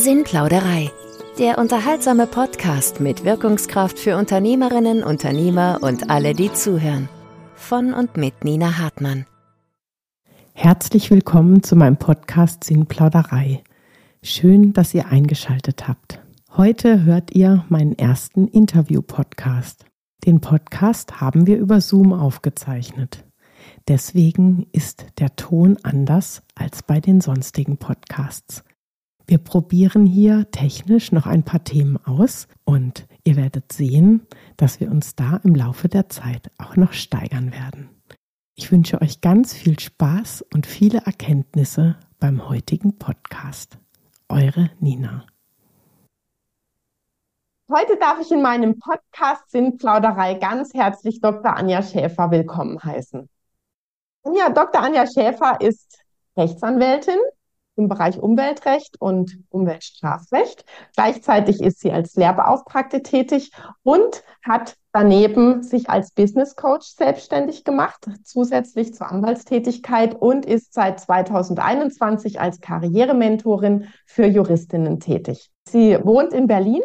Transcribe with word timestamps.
Sinnplauderei. 0.00 0.90
Der 1.38 1.58
unterhaltsame 1.58 2.26
Podcast 2.26 3.00
mit 3.00 3.24
Wirkungskraft 3.24 3.98
für 3.98 4.16
Unternehmerinnen, 4.16 5.02
Unternehmer 5.02 5.80
und 5.82 6.08
alle, 6.08 6.32
die 6.32 6.50
zuhören. 6.50 7.10
Von 7.54 7.92
und 7.92 8.16
mit 8.16 8.42
Nina 8.42 8.78
Hartmann. 8.78 9.26
Herzlich 10.54 11.10
willkommen 11.10 11.62
zu 11.62 11.76
meinem 11.76 11.98
Podcast 11.98 12.64
Sinnplauderei. 12.64 13.62
Schön, 14.22 14.72
dass 14.72 14.94
ihr 14.94 15.08
eingeschaltet 15.08 15.86
habt. 15.86 16.22
Heute 16.56 17.04
hört 17.04 17.34
ihr 17.34 17.66
meinen 17.68 17.92
ersten 17.98 18.48
Interview-Podcast. 18.48 19.84
Den 20.24 20.40
Podcast 20.40 21.20
haben 21.20 21.46
wir 21.46 21.58
über 21.58 21.82
Zoom 21.82 22.14
aufgezeichnet. 22.14 23.26
Deswegen 23.86 24.66
ist 24.72 25.04
der 25.18 25.36
Ton 25.36 25.76
anders 25.82 26.42
als 26.54 26.82
bei 26.82 27.00
den 27.00 27.20
sonstigen 27.20 27.76
Podcasts. 27.76 28.64
Wir 29.30 29.38
probieren 29.38 30.06
hier 30.06 30.50
technisch 30.50 31.12
noch 31.12 31.24
ein 31.24 31.44
paar 31.44 31.62
Themen 31.62 32.04
aus 32.04 32.48
und 32.64 33.06
ihr 33.22 33.36
werdet 33.36 33.72
sehen, 33.72 34.26
dass 34.56 34.80
wir 34.80 34.90
uns 34.90 35.14
da 35.14 35.38
im 35.44 35.54
Laufe 35.54 35.88
der 35.88 36.08
Zeit 36.08 36.50
auch 36.58 36.74
noch 36.74 36.92
steigern 36.92 37.52
werden. 37.52 38.02
Ich 38.56 38.72
wünsche 38.72 39.00
euch 39.00 39.20
ganz 39.20 39.54
viel 39.54 39.78
Spaß 39.78 40.44
und 40.52 40.66
viele 40.66 41.02
Erkenntnisse 41.06 41.94
beim 42.18 42.48
heutigen 42.48 42.98
Podcast. 42.98 43.78
Eure 44.28 44.72
Nina. 44.80 45.24
Heute 47.70 47.96
darf 48.00 48.18
ich 48.20 48.32
in 48.32 48.42
meinem 48.42 48.80
Podcast 48.80 49.48
Sinnplauderei 49.52 50.34
ganz 50.34 50.74
herzlich 50.74 51.20
Dr. 51.20 51.56
Anja 51.56 51.84
Schäfer 51.84 52.32
willkommen 52.32 52.82
heißen. 52.82 53.28
Ja, 54.34 54.50
Dr. 54.50 54.82
Anja 54.82 55.06
Schäfer 55.06 55.60
ist 55.60 56.00
Rechtsanwältin, 56.36 57.20
im 57.76 57.88
Bereich 57.88 58.18
Umweltrecht 58.18 59.00
und 59.00 59.38
Umweltstrafrecht. 59.48 60.64
Gleichzeitig 60.94 61.60
ist 61.60 61.80
sie 61.80 61.92
als 61.92 62.14
Lehrbeauftragte 62.14 63.02
tätig 63.02 63.52
und 63.82 64.22
hat 64.42 64.76
daneben 64.92 65.62
sich 65.62 65.88
als 65.88 66.12
Business 66.12 66.56
Coach 66.56 66.86
selbstständig 66.88 67.64
gemacht, 67.64 68.06
zusätzlich 68.24 68.94
zur 68.94 69.10
Anwaltstätigkeit 69.10 70.14
und 70.14 70.46
ist 70.46 70.74
seit 70.74 71.00
2021 71.00 72.40
als 72.40 72.60
Karrierementorin 72.60 73.88
für 74.06 74.26
Juristinnen 74.26 75.00
tätig. 75.00 75.50
Sie 75.68 75.98
wohnt 76.02 76.32
in 76.32 76.46
Berlin 76.46 76.82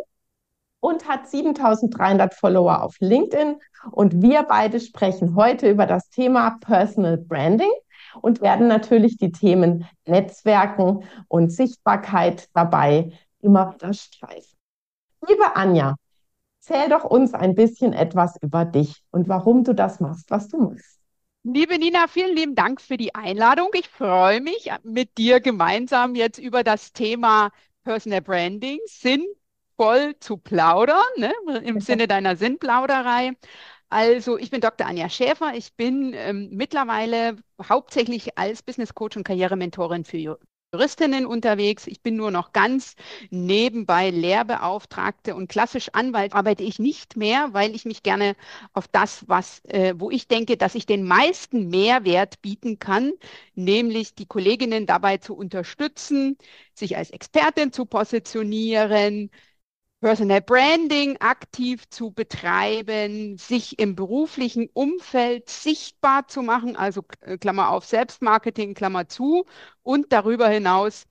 und 0.80 1.08
hat 1.08 1.28
7300 1.28 2.34
Follower 2.36 2.84
auf 2.84 2.96
LinkedIn. 3.00 3.58
Und 3.92 4.22
wir 4.22 4.44
beide 4.44 4.80
sprechen 4.80 5.36
heute 5.36 5.70
über 5.70 5.88
das 5.88 6.10
Thema 6.10 6.58
Personal 6.62 7.18
Branding 7.18 7.72
und 8.22 8.42
werden 8.42 8.68
natürlich 8.68 9.18
die 9.18 9.32
Themen 9.32 9.86
Netzwerken 10.06 11.04
und 11.28 11.52
Sichtbarkeit 11.52 12.50
dabei 12.54 13.12
immer 13.42 13.74
wieder 13.74 13.94
streifen. 13.94 14.58
Liebe 15.28 15.56
Anja, 15.56 15.96
erzähl 16.60 16.90
doch 16.90 17.04
uns 17.04 17.34
ein 17.34 17.56
bisschen 17.56 17.94
etwas 17.94 18.36
über 18.42 18.66
dich 18.66 19.04
und 19.12 19.28
warum 19.28 19.64
du 19.64 19.74
das 19.74 20.00
machst, 20.00 20.30
was 20.32 20.48
du 20.48 20.58
machst. 20.58 21.00
Liebe 21.44 21.78
Nina, 21.78 22.08
vielen 22.08 22.36
lieben 22.36 22.56
Dank 22.56 22.82
für 22.82 22.98
die 22.98 23.14
Einladung. 23.14 23.70
Ich 23.76 23.88
freue 23.88 24.42
mich, 24.42 24.72
mit 24.84 25.16
dir 25.20 25.40
gemeinsam 25.40 26.16
jetzt 26.16 26.40
über 26.40 26.64
das 26.64 26.92
Thema 26.92 27.52
Personal 27.84 28.22
Branding 28.22 28.80
sinnvoll 28.86 30.16
zu 30.20 30.38
plaudern, 30.38 31.06
ne? 31.18 31.32
im 31.64 31.82
Sinne 31.82 32.08
deiner 32.08 32.36
Sinnplauderei. 32.36 33.34
Also, 33.90 34.38
ich 34.38 34.50
bin 34.50 34.62
Dr. 34.62 34.88
Anja 34.88 35.10
Schäfer. 35.10 35.54
Ich 35.56 35.74
bin 35.76 36.14
ähm, 36.14 36.50
mittlerweile 36.52 37.38
hauptsächlich 37.64 38.38
als 38.38 38.62
Business 38.64 38.94
Coach 38.94 39.16
und 39.16 39.24
Karrierementorin 39.24 40.04
für 40.06 40.18
Juristinnen 40.74 41.26
unterwegs. 41.26 41.88
Ich 41.88 42.02
bin 42.02 42.16
nur 42.18 42.32
noch 42.32 42.52
ganz 42.52 42.96
nebenbei 43.30 44.10
Lehrbeauftragte 44.10 45.36
und 45.36 45.48
klassisch 45.48 45.90
Anwalt 45.94 46.34
arbeite 46.34 46.64
ich 46.64 46.80
nicht 46.80 47.16
mehr, 47.16 47.54
weil 47.54 47.74
ich 47.76 47.86
mich 47.86 48.04
gerne 48.04 48.36
auf 48.74 48.88
das, 48.90 49.24
was, 49.30 49.64
äh, 49.66 49.94
wo 49.98 50.10
ich 50.12 50.28
denke, 50.28 50.58
dass 50.58 50.76
ich 50.76 50.86
den 50.86 51.04
meisten 51.06 51.70
Mehrwert 51.70 52.42
bieten 52.42 52.80
kann, 52.80 53.14
nämlich 53.54 54.16
die 54.16 54.26
Kolleginnen 54.26 54.86
dabei 54.88 55.18
zu 55.18 55.36
unterstützen, 55.38 56.38
sich 56.74 56.98
als 56.98 57.12
Expertin 57.12 57.72
zu 57.72 57.86
positionieren, 57.86 59.30
Personal 60.02 60.42
Branding 60.42 61.18
aktiv 61.20 61.90
zu 61.90 62.12
betreiben, 62.12 63.38
sich 63.38 63.80
im 63.80 63.96
beruflichen 63.96 64.70
Umfeld 64.74 65.50
sichtbar 65.50 66.28
zu 66.28 66.44
machen, 66.44 66.76
also 66.76 67.04
äh, 67.22 67.38
Klammer 67.38 67.70
auf 67.72 67.86
Selbstmarketing, 67.86 68.74
Klammer 68.76 69.08
zu, 69.10 69.46
und 69.84 70.12
darüber 70.14 70.48
hinaus 70.48 71.08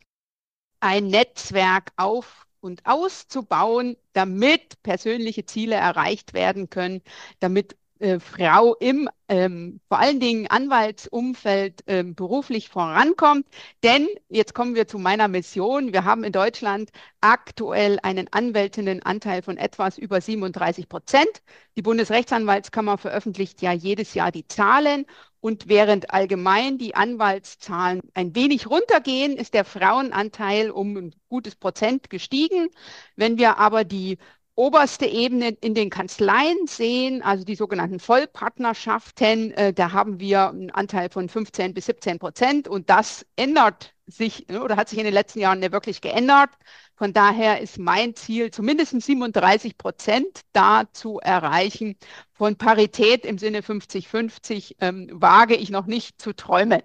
ein 0.81 1.09
Netzwerk 1.09 1.93
auf 1.97 2.47
und 2.61 2.87
auszubauen, 2.87 3.97
damit 4.12 4.83
persönliche 4.83 5.44
Ziele 5.47 5.77
erreicht 5.77 6.34
werden 6.34 6.71
können, 6.71 7.03
damit 7.41 7.77
äh, 8.04 8.20
Frau 8.20 8.75
im 8.75 9.09
ähm, 9.28 9.81
vor 9.88 9.98
allen 9.98 10.20
Dingen 10.20 10.47
Anwaltsumfeld 10.47 11.82
ähm, 11.87 12.15
beruflich 12.15 12.69
vorankommt. 12.69 13.47
Denn 13.82 14.06
jetzt 14.28 14.54
kommen 14.54 14.75
wir 14.75 14.87
zu 14.87 14.98
meiner 14.98 15.28
Mission. 15.28 15.94
Wir 15.94 16.04
haben 16.04 16.22
in 16.22 16.32
Deutschland 16.32 16.91
aktuell 17.22 17.98
einen 18.03 18.28
Anwältinnenanteil 18.31 19.41
von 19.41 19.56
etwas 19.56 19.97
über 19.97 20.20
37 20.20 20.88
Prozent. 20.91 21.43
Die 21.76 21.82
Bundesrechtsanwaltskammer 21.82 22.98
veröffentlicht 22.98 23.62
ja 23.62 23.72
jedes 23.72 24.12
Jahr 24.12 24.31
die 24.31 24.47
Zahlen. 24.47 25.06
Und 25.41 25.69
während 25.69 26.10
allgemein 26.10 26.78
die 26.78 26.94
Anwaltszahlen 26.94 28.00
ein 28.14 28.34
wenig 28.34 28.66
runtergehen, 28.66 29.37
ist 29.37 29.53
der 29.53 29.64
Frauenanteil 29.64 30.70
um 30.70 30.97
ein 30.97 31.14
gutes 31.28 31.54
Prozent 31.54 32.09
gestiegen. 32.09 32.69
Wenn 33.16 33.38
wir 33.38 33.59
aber 33.59 33.84
die 33.84 34.19
oberste 34.56 35.06
Ebene 35.06 35.48
in 35.60 35.75
den 35.75 35.91
Kanzleien 35.91 36.66
sehen, 36.66 37.22
also 37.22 37.44
die 37.44 37.56
sogenannten 37.56 37.98
Vollpartnerschaften, 37.98 39.50
äh, 39.53 39.72
da 39.72 39.92
haben 39.92 40.20
wir 40.20 40.48
einen 40.50 40.70
Anteil 40.70 41.10
von 41.10 41.28
15 41.28 41.75
bis 41.75 41.87
17 41.87 42.19
Prozent 42.19 42.69
und 42.69 42.88
das 42.88 43.26
ändert 43.37 43.94
sich 44.06 44.47
ne, 44.48 44.62
oder 44.62 44.76
hat 44.76 44.88
sich 44.88 44.98
in 44.98 45.04
den 45.04 45.14
letzten 45.14 45.41
Jahren 45.41 45.60
nicht 45.60 45.72
wirklich 45.72 46.00
geändert. 46.00 46.50
Von 46.97 47.12
daher 47.12 47.60
ist 47.60 47.78
mein 47.78 48.14
Ziel, 48.14 48.50
zumindest 48.50 49.00
37 49.00 49.76
Prozent 49.76 50.43
da 50.53 50.84
zu 50.93 51.19
erreichen. 51.19 51.97
Von 52.32 52.56
Parität 52.56 53.25
im 53.25 53.38
Sinne 53.38 53.60
50-50 53.60 54.76
ähm, 54.81 55.09
wage 55.12 55.56
ich 55.56 55.70
noch 55.70 55.87
nicht 55.87 56.20
zu 56.20 56.32
träumen. 56.32 56.82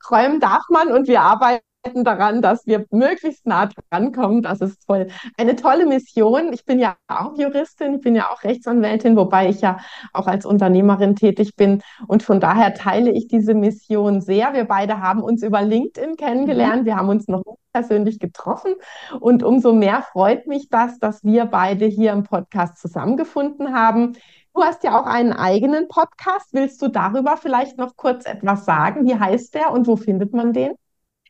Träumen 0.00 0.38
darf 0.38 0.62
man 0.68 0.92
und 0.92 1.08
wir 1.08 1.22
arbeiten 1.22 1.64
daran, 1.94 2.42
dass 2.42 2.66
wir 2.66 2.86
möglichst 2.90 3.46
nah 3.46 3.68
dran 3.90 4.12
kommen. 4.12 4.42
Das 4.42 4.60
ist 4.60 4.86
toll. 4.86 5.08
Eine 5.36 5.56
tolle 5.56 5.86
Mission. 5.86 6.52
Ich 6.52 6.64
bin 6.64 6.78
ja 6.78 6.96
auch 7.08 7.36
Juristin, 7.36 7.94
ich 7.94 8.00
bin 8.00 8.14
ja 8.14 8.30
auch 8.30 8.42
Rechtsanwältin, 8.44 9.16
wobei 9.16 9.48
ich 9.48 9.60
ja 9.60 9.78
auch 10.12 10.26
als 10.26 10.46
Unternehmerin 10.46 11.16
tätig 11.16 11.56
bin. 11.56 11.82
Und 12.06 12.22
von 12.22 12.40
daher 12.40 12.74
teile 12.74 13.10
ich 13.10 13.28
diese 13.28 13.54
Mission 13.54 14.20
sehr. 14.20 14.52
Wir 14.54 14.64
beide 14.64 15.00
haben 15.00 15.22
uns 15.22 15.42
über 15.42 15.62
LinkedIn 15.62 16.16
kennengelernt. 16.16 16.84
Wir 16.84 16.96
haben 16.96 17.08
uns 17.08 17.28
noch 17.28 17.42
persönlich 17.72 18.18
getroffen. 18.18 18.74
Und 19.20 19.42
umso 19.42 19.72
mehr 19.72 20.02
freut 20.02 20.46
mich 20.46 20.68
das, 20.70 20.98
dass 20.98 21.22
wir 21.24 21.44
beide 21.44 21.86
hier 21.86 22.12
im 22.12 22.22
Podcast 22.22 22.78
zusammengefunden 22.78 23.74
haben. 23.74 24.14
Du 24.54 24.62
hast 24.62 24.84
ja 24.84 24.98
auch 24.98 25.04
einen 25.04 25.34
eigenen 25.34 25.86
Podcast. 25.86 26.54
Willst 26.54 26.80
du 26.80 26.88
darüber 26.88 27.36
vielleicht 27.36 27.76
noch 27.76 27.94
kurz 27.94 28.24
etwas 28.24 28.64
sagen? 28.64 29.06
Wie 29.06 29.14
heißt 29.14 29.54
der 29.54 29.70
und 29.72 29.86
wo 29.86 29.96
findet 29.96 30.32
man 30.32 30.54
den? 30.54 30.72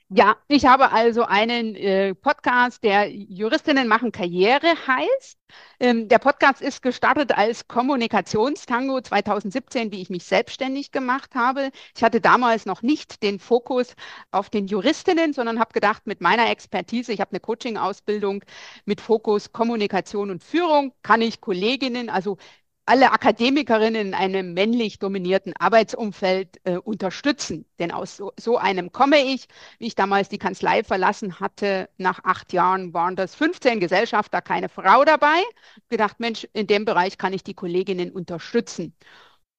Ja, 0.09 0.37
ich 0.47 0.65
habe 0.67 0.93
also 0.93 1.25
einen 1.25 1.75
äh, 1.75 2.15
Podcast, 2.15 2.85
der 2.85 3.11
Juristinnen 3.11 3.89
machen 3.89 4.13
Karriere 4.13 4.69
heißt. 4.87 5.37
Ähm, 5.81 6.07
der 6.07 6.21
Podcast 6.21 6.63
ist 6.63 6.81
gestartet 6.81 7.37
als 7.37 7.67
Kommunikationstango 7.67 9.01
2017, 9.01 9.91
wie 9.91 10.01
ich 10.01 10.09
mich 10.09 10.23
selbstständig 10.23 10.93
gemacht 10.93 11.35
habe. 11.35 11.71
Ich 11.97 12.05
hatte 12.05 12.21
damals 12.21 12.67
noch 12.67 12.83
nicht 12.83 13.21
den 13.25 13.41
Fokus 13.41 13.97
auf 14.31 14.49
den 14.49 14.69
Juristinnen, 14.69 15.33
sondern 15.33 15.59
habe 15.59 15.73
gedacht, 15.73 16.07
mit 16.07 16.21
meiner 16.21 16.51
Expertise, 16.51 17.13
ich 17.13 17.21
habe 17.21 17.33
eine 17.33 17.41
Coaching-Ausbildung 17.41 18.45
mit 18.85 19.01
Fokus 19.01 19.51
Kommunikation 19.51 20.31
und 20.31 20.45
Führung, 20.45 20.93
kann 21.03 21.21
ich 21.21 21.41
Kolleginnen, 21.41 22.11
also 22.11 22.39
alle 22.87 23.11
Akademikerinnen 23.13 24.09
in 24.09 24.15
einem 24.15 24.55
männlich 24.55 24.99
dominierten 25.01 25.53
Arbeitsumfeld 25.59 26.61
äh, 26.65 26.77
unterstützen. 26.77 27.67
Denn 27.81 27.91
aus 27.91 28.17
so, 28.17 28.33
so, 28.39 28.59
einem 28.59 28.93
komme 28.93 29.19
ich. 29.19 29.49
Wie 29.79 29.89
ich 29.89 29.97
damals 29.97 30.29
die 30.29 30.39
Kanzlei 30.39 30.85
verlassen 30.85 31.41
hatte, 31.41 31.89
nach 31.99 32.23
acht 32.25 32.53
Jahren 32.53 32.95
waren 32.95 33.17
das 33.17 33.35
15 33.35 33.81
Gesellschafter, 33.81 34.41
keine 34.41 34.69
Frau 34.69 35.05
dabei. 35.05 35.43
Gedacht, 35.89 36.21
Mensch, 36.21 36.47
in 36.53 36.69
dem 36.69 36.85
Bereich 36.85 37.19
kann 37.19 37.33
ich 37.33 37.43
die 37.43 37.55
Kolleginnen 37.55 38.13
unterstützen. 38.13 38.95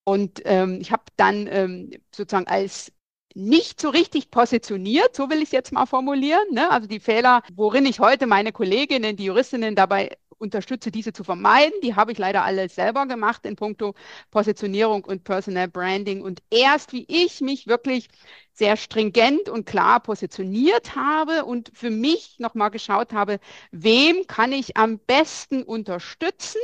Und 0.05 0.41
ähm, 0.45 0.79
ich 0.81 0.91
habe 0.93 1.03
dann 1.17 1.47
ähm, 1.47 1.91
sozusagen 2.15 2.47
als 2.47 2.93
nicht 3.35 3.79
so 3.81 3.89
richtig 3.89 4.31
positioniert, 4.31 5.15
so 5.15 5.29
will 5.29 5.39
ich 5.39 5.45
es 5.45 5.51
jetzt 5.51 5.71
mal 5.73 5.85
formulieren. 5.85 6.45
Ne? 6.51 6.71
Also 6.71 6.87
die 6.87 6.99
Fehler, 6.99 7.43
worin 7.53 7.85
ich 7.85 7.99
heute 7.99 8.25
meine 8.25 8.51
Kolleginnen, 8.51 9.15
die 9.17 9.25
Juristinnen 9.25 9.75
dabei 9.75 10.17
unterstütze 10.37 10.91
diese 10.91 11.13
zu 11.13 11.23
vermeiden. 11.23 11.73
Die 11.83 11.95
habe 11.95 12.11
ich 12.11 12.17
leider 12.17 12.43
alle 12.43 12.69
selber 12.69 13.05
gemacht 13.05 13.45
in 13.45 13.55
puncto 13.55 13.93
Positionierung 14.31 15.03
und 15.03 15.23
Personal 15.23 15.67
Branding. 15.67 16.21
Und 16.21 16.41
erst 16.49 16.93
wie 16.93 17.05
ich 17.07 17.41
mich 17.41 17.67
wirklich 17.67 18.09
sehr 18.53 18.77
stringent 18.77 19.49
und 19.49 19.65
klar 19.65 19.99
positioniert 19.99 20.95
habe 20.95 21.45
und 21.45 21.71
für 21.73 21.89
mich 21.89 22.39
nochmal 22.39 22.71
geschaut 22.71 23.13
habe, 23.13 23.39
wem 23.71 24.25
kann 24.27 24.51
ich 24.51 24.77
am 24.77 24.99
besten 24.99 25.63
unterstützen, 25.63 26.61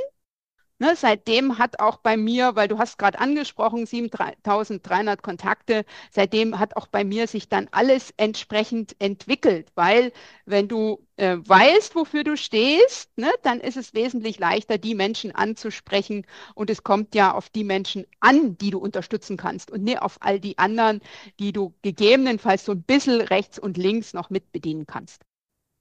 Ne, 0.83 0.97
seitdem 0.97 1.59
hat 1.59 1.79
auch 1.79 1.95
bei 1.95 2.17
mir, 2.17 2.57
weil 2.57 2.67
du 2.67 2.77
hast 2.77 2.97
gerade 2.97 3.17
angesprochen, 3.17 3.85
7300 3.85 5.23
Kontakte, 5.23 5.85
seitdem 6.11 6.59
hat 6.59 6.75
auch 6.75 6.87
bei 6.87 7.05
mir 7.05 7.27
sich 7.27 7.47
dann 7.47 7.69
alles 7.71 8.13
entsprechend 8.17 8.93
entwickelt, 8.99 9.71
weil 9.75 10.11
wenn 10.45 10.67
du 10.67 10.99
äh, 11.15 11.37
weißt, 11.37 11.95
wofür 11.95 12.25
du 12.25 12.35
stehst, 12.35 13.17
ne, 13.17 13.31
dann 13.43 13.61
ist 13.61 13.77
es 13.77 13.93
wesentlich 13.93 14.39
leichter, 14.39 14.77
die 14.77 14.93
Menschen 14.93 15.31
anzusprechen 15.33 16.25
und 16.53 16.69
es 16.69 16.83
kommt 16.83 17.15
ja 17.15 17.33
auf 17.33 17.47
die 17.47 17.63
Menschen 17.63 18.05
an, 18.19 18.57
die 18.57 18.71
du 18.71 18.79
unterstützen 18.79 19.37
kannst 19.37 19.71
und 19.71 19.83
nicht 19.83 20.01
auf 20.01 20.17
all 20.19 20.37
die 20.41 20.57
anderen, 20.57 20.99
die 21.39 21.53
du 21.53 21.73
gegebenenfalls 21.81 22.65
so 22.65 22.73
ein 22.73 22.83
bisschen 22.83 23.21
rechts 23.21 23.57
und 23.57 23.77
links 23.77 24.13
noch 24.13 24.29
mitbedienen 24.29 24.85
kannst. 24.85 25.21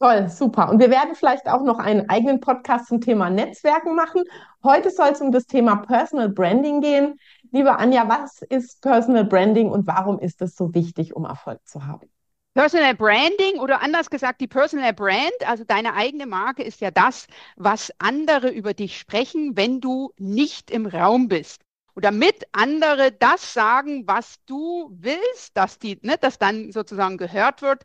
Toll, 0.03 0.29
super. 0.29 0.69
Und 0.69 0.81
wir 0.81 0.91
werden 0.91 1.15
vielleicht 1.15 1.47
auch 1.47 1.63
noch 1.63 1.79
einen 1.79 2.09
eigenen 2.11 2.41
Podcast 2.41 2.89
zum 2.89 3.01
Thema 3.01 3.31
Netzwerken 3.31 3.95
machen. 3.95 4.25
Heute 4.65 4.91
soll 4.91 5.11
es 5.11 5.21
um 5.21 5.31
das 5.31 5.47
Thema 5.47 5.77
Personal 5.77 6.29
Branding 6.29 6.81
gehen. 6.81 7.21
Liebe 7.53 7.77
Anja, 7.79 8.09
was 8.09 8.43
ist 8.43 8.83
Personal 8.83 9.25
Branding 9.25 9.71
und 9.71 9.87
warum 9.87 10.19
ist 10.19 10.43
es 10.43 10.57
so 10.57 10.75
wichtig, 10.75 11.15
um 11.15 11.25
Erfolg 11.25 11.61
zu 11.69 11.87
haben? 11.87 12.11
Personal 12.53 12.97
Branding 12.97 13.61
oder 13.61 13.81
anders 13.81 14.11
gesagt, 14.11 14.41
die 14.41 14.49
Personal 14.49 14.93
Brand, 14.93 15.47
also 15.47 15.63
deine 15.63 15.95
eigene 15.95 16.27
Marke, 16.27 16.65
ist 16.65 16.81
ja 16.81 16.91
das, 16.91 17.29
was 17.55 17.93
andere 18.01 18.51
über 18.51 18.75
dich 18.75 18.99
sprechen, 18.99 19.57
wenn 19.57 19.81
du 19.81 20.11
nicht 20.19 20.73
im 20.73 20.87
Raum 20.87 21.29
bist. 21.29 21.63
Und 21.95 22.05
damit 22.05 22.43
andere 22.51 23.13
das 23.13 23.55
sagen, 23.55 24.03
was 24.09 24.35
du 24.47 24.91
willst, 24.99 25.57
dass, 25.57 25.79
die, 25.79 26.01
ne, 26.03 26.17
dass 26.21 26.41
dann 26.41 26.73
sozusagen 26.73 27.19
gehört 27.19 27.63
wird, 27.63 27.85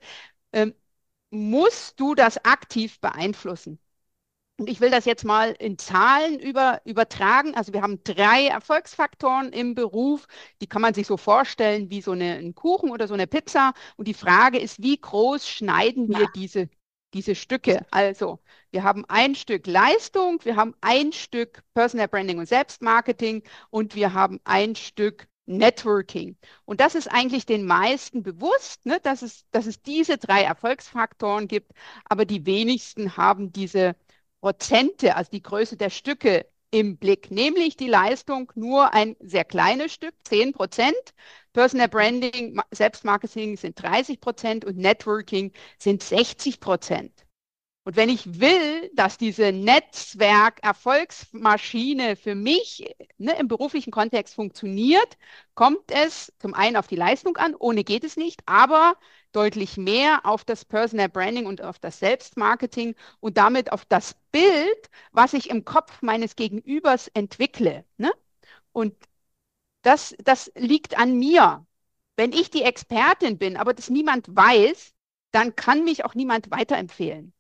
ähm, 0.52 0.74
musst 1.30 2.00
du 2.00 2.16
das 2.16 2.44
aktiv 2.46 3.00
beeinflussen. 3.00 3.80
Und 4.60 4.70
ich 4.70 4.82
will 4.82 4.90
das 4.90 5.06
jetzt 5.06 5.24
mal 5.24 5.52
in 5.60 5.78
Zahlen 5.78 6.40
über, 6.40 6.82
übertragen. 6.84 7.54
Also 7.56 7.74
wir 7.74 7.84
haben 7.84 8.04
drei 8.04 8.48
Erfolgsfaktoren 8.48 9.54
im 9.54 9.76
Beruf. 9.76 10.28
Die 10.62 10.68
kann 10.68 10.82
man 10.82 10.96
sich 10.96 11.06
so 11.06 11.16
vorstellen 11.16 11.92
wie 11.92 12.02
so 12.02 12.12
eine, 12.12 12.34
ein 12.38 12.56
Kuchen 12.56 12.90
oder 12.90 13.08
so 13.08 13.14
eine 13.14 13.28
Pizza. 13.28 13.74
Und 13.98 14.08
die 14.08 14.16
Frage 14.16 14.58
ist, 14.58 14.82
wie 14.82 14.98
groß 15.00 15.48
schneiden 15.48 16.10
wir 16.10 16.28
diese, 16.34 16.70
diese 17.14 17.36
Stücke? 17.36 17.86
Also 17.92 18.40
wir 18.72 18.82
haben 18.84 19.06
ein 19.08 19.36
Stück 19.36 19.68
Leistung, 19.68 20.40
wir 20.44 20.56
haben 20.56 20.74
ein 20.82 21.14
Stück 21.14 21.62
Personal 21.76 22.08
Branding 22.08 22.40
und 22.40 22.48
Selbstmarketing 22.48 23.44
und 23.70 23.94
wir 23.94 24.14
haben 24.14 24.40
ein 24.44 24.76
Stück 24.76 25.28
Networking. 25.48 26.38
Und 26.66 26.80
das 26.82 26.96
ist 26.96 27.08
eigentlich 27.08 27.46
den 27.46 27.66
meisten 27.66 28.24
bewusst, 28.24 28.86
ne, 28.86 29.00
dass, 29.02 29.22
es, 29.22 29.46
dass 29.52 29.66
es 29.66 29.82
diese 29.82 30.18
drei 30.18 30.44
Erfolgsfaktoren 30.44 31.48
gibt, 31.48 31.72
aber 32.06 32.26
die 32.26 32.46
wenigsten 32.46 33.18
haben 33.18 33.52
diese 33.52 33.96
Prozente, 34.42 35.16
also 35.16 35.32
die 35.32 35.42
Größe 35.42 35.78
der 35.78 35.90
Stücke 35.90 36.46
im 36.72 36.98
Blick, 36.98 37.32
nämlich 37.32 37.78
die 37.78 37.88
Leistung 37.88 38.52
nur 38.56 38.94
ein 38.94 39.16
sehr 39.20 39.46
kleines 39.46 39.94
Stück, 39.94 40.14
10 40.26 40.54
Prozent. 40.54 40.96
Personal 41.54 41.88
Branding, 41.88 42.60
Selbstmarketing 42.72 43.58
sind 43.58 43.82
30 43.82 44.20
Prozent 44.20 44.66
und 44.66 44.78
Networking 44.78 45.54
sind 45.80 46.04
60 46.04 46.60
Prozent. 46.60 47.27
Und 47.88 47.96
wenn 47.96 48.10
ich 48.10 48.42
will, 48.42 48.92
dass 48.96 49.18
diese 49.18 49.54
Netzwerk-Erfolgsmaschine 49.54 52.18
für 52.18 52.36
mich 52.36 52.94
ne, 53.18 53.40
im 53.40 53.48
beruflichen 53.48 53.92
Kontext 53.92 54.36
funktioniert, 54.36 55.18
kommt 55.56 55.94
es 55.94 56.34
zum 56.38 56.54
einen 56.54 56.76
auf 56.76 56.88
die 56.88 56.98
Leistung 56.98 57.38
an, 57.38 57.56
ohne 57.56 57.86
geht 57.86 58.04
es 58.04 58.18
nicht, 58.18 58.42
aber 58.46 58.98
deutlich 59.32 59.78
mehr 59.78 60.26
auf 60.26 60.44
das 60.44 60.66
Personal 60.66 61.08
Branding 61.08 61.46
und 61.46 61.62
auf 61.62 61.80
das 61.80 62.00
Selbstmarketing 62.00 62.94
und 63.22 63.38
damit 63.38 63.72
auf 63.72 63.86
das 63.86 64.18
Bild, 64.34 64.90
was 65.14 65.32
ich 65.32 65.50
im 65.50 65.64
Kopf 65.64 66.02
meines 66.02 66.36
Gegenübers 66.36 67.08
entwickle. 67.14 67.86
Ne? 67.96 68.12
Und 68.74 68.96
das, 69.84 70.14
das 70.26 70.52
liegt 70.56 70.98
an 70.98 71.18
mir. 71.18 71.66
Wenn 72.18 72.34
ich 72.34 72.50
die 72.50 72.64
Expertin 72.64 73.38
bin, 73.38 73.56
aber 73.56 73.74
das 73.74 73.90
niemand 73.90 74.36
weiß, 74.36 74.94
dann 75.32 75.56
kann 75.56 75.86
mich 75.86 76.04
auch 76.04 76.16
niemand 76.16 76.52
weiterempfehlen. 76.52 77.32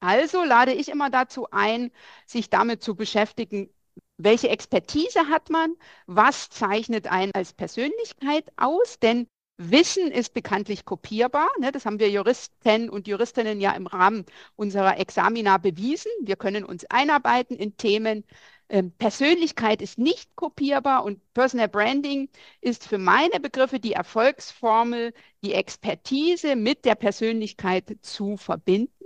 Also 0.00 0.44
lade 0.44 0.72
ich 0.72 0.88
immer 0.88 1.10
dazu 1.10 1.48
ein, 1.50 1.90
sich 2.26 2.50
damit 2.50 2.82
zu 2.82 2.94
beschäftigen, 2.94 3.70
welche 4.16 4.48
Expertise 4.48 5.28
hat 5.28 5.50
man, 5.50 5.74
was 6.06 6.48
zeichnet 6.50 7.06
einen 7.06 7.32
als 7.34 7.52
Persönlichkeit 7.52 8.50
aus, 8.56 8.98
denn 8.98 9.26
Wissen 9.62 10.10
ist 10.10 10.32
bekanntlich 10.32 10.86
kopierbar. 10.86 11.48
Ne? 11.60 11.70
Das 11.70 11.84
haben 11.84 12.00
wir 12.00 12.08
Juristen 12.08 12.88
und 12.88 13.06
Juristinnen 13.06 13.60
ja 13.60 13.72
im 13.72 13.86
Rahmen 13.86 14.24
unserer 14.56 14.98
Examina 14.98 15.58
bewiesen. 15.58 16.10
Wir 16.22 16.36
können 16.36 16.64
uns 16.64 16.86
einarbeiten 16.88 17.58
in 17.58 17.76
Themen. 17.76 18.24
Ähm, 18.70 18.92
Persönlichkeit 18.92 19.82
ist 19.82 19.98
nicht 19.98 20.34
kopierbar 20.34 21.04
und 21.04 21.20
Personal 21.34 21.68
Branding 21.68 22.30
ist 22.62 22.86
für 22.86 22.96
meine 22.96 23.38
Begriffe 23.38 23.80
die 23.80 23.92
Erfolgsformel, 23.92 25.12
die 25.44 25.52
Expertise 25.52 26.56
mit 26.56 26.86
der 26.86 26.94
Persönlichkeit 26.94 27.98
zu 28.00 28.38
verbinden 28.38 28.99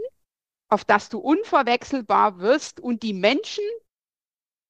auf 0.68 0.84
das 0.84 1.08
du 1.08 1.18
unverwechselbar 1.18 2.38
wirst 2.38 2.80
und 2.80 3.02
die 3.02 3.14
Menschen 3.14 3.64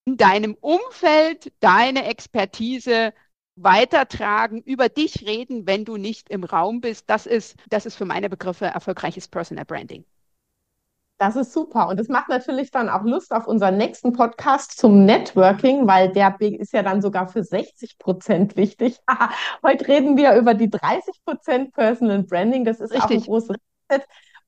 in 0.06 0.16
deinem 0.16 0.54
Umfeld 0.60 1.52
deine 1.60 2.06
Expertise 2.06 3.14
weitertragen, 3.56 4.60
über 4.62 4.88
dich 4.88 5.26
reden, 5.26 5.66
wenn 5.66 5.84
du 5.84 5.96
nicht 5.96 6.28
im 6.28 6.44
Raum 6.44 6.80
bist. 6.80 7.08
Das 7.08 7.26
ist, 7.26 7.56
das 7.68 7.86
ist 7.86 7.96
für 7.96 8.04
meine 8.04 8.28
Begriffe 8.28 8.66
erfolgreiches 8.66 9.28
Personal 9.28 9.64
Branding. 9.64 10.04
Das 11.18 11.36
ist 11.36 11.52
super. 11.52 11.88
Und 11.88 12.00
es 12.00 12.08
macht 12.08 12.28
natürlich 12.28 12.72
dann 12.72 12.88
auch 12.88 13.04
Lust 13.04 13.32
auf 13.32 13.46
unseren 13.46 13.76
nächsten 13.76 14.12
Podcast 14.12 14.76
zum 14.76 15.04
Networking, 15.04 15.86
weil 15.86 16.12
der 16.12 16.36
ist 16.40 16.72
ja 16.72 16.82
dann 16.82 17.00
sogar 17.00 17.28
für 17.28 17.44
60 17.44 17.98
Prozent 17.98 18.56
wichtig. 18.56 18.98
Heute 19.62 19.86
reden 19.86 20.16
wir 20.16 20.34
über 20.34 20.54
die 20.54 20.68
30 20.68 21.24
Prozent 21.24 21.72
Personal 21.72 22.24
Branding. 22.24 22.64
Das 22.64 22.80
ist 22.80 22.92
Richtig. 22.92 23.04
auch 23.04 23.10
ein 23.10 23.20
großes. 23.22 23.56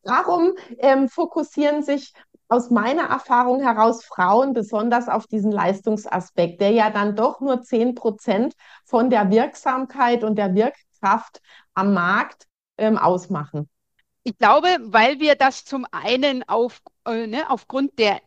Warum 0.06 0.52
ähm, 0.78 1.08
fokussieren 1.08 1.82
sich 1.82 2.12
aus 2.48 2.70
meiner 2.70 3.08
Erfahrung 3.08 3.60
heraus 3.60 4.04
Frauen 4.04 4.52
besonders 4.52 5.08
auf 5.08 5.26
diesen 5.26 5.50
Leistungsaspekt, 5.50 6.60
der 6.60 6.70
ja 6.70 6.90
dann 6.90 7.16
doch 7.16 7.40
nur 7.40 7.62
10 7.62 7.94
Prozent 7.94 8.54
von 8.84 9.10
der 9.10 9.30
Wirksamkeit 9.30 10.22
und 10.22 10.36
der 10.36 10.54
Wirkkraft 10.54 11.40
am 11.74 11.92
Markt 11.92 12.46
ähm, 12.78 12.98
ausmachen? 12.98 13.68
Ich 14.28 14.36
glaube, 14.38 14.66
weil 14.80 15.20
wir 15.20 15.36
das 15.36 15.64
zum 15.64 15.86
einen 15.92 16.42
auf, 16.48 16.82
äh, 17.06 17.28
ne, 17.28 17.48
aufgrund 17.48 17.96
der, 18.00 18.20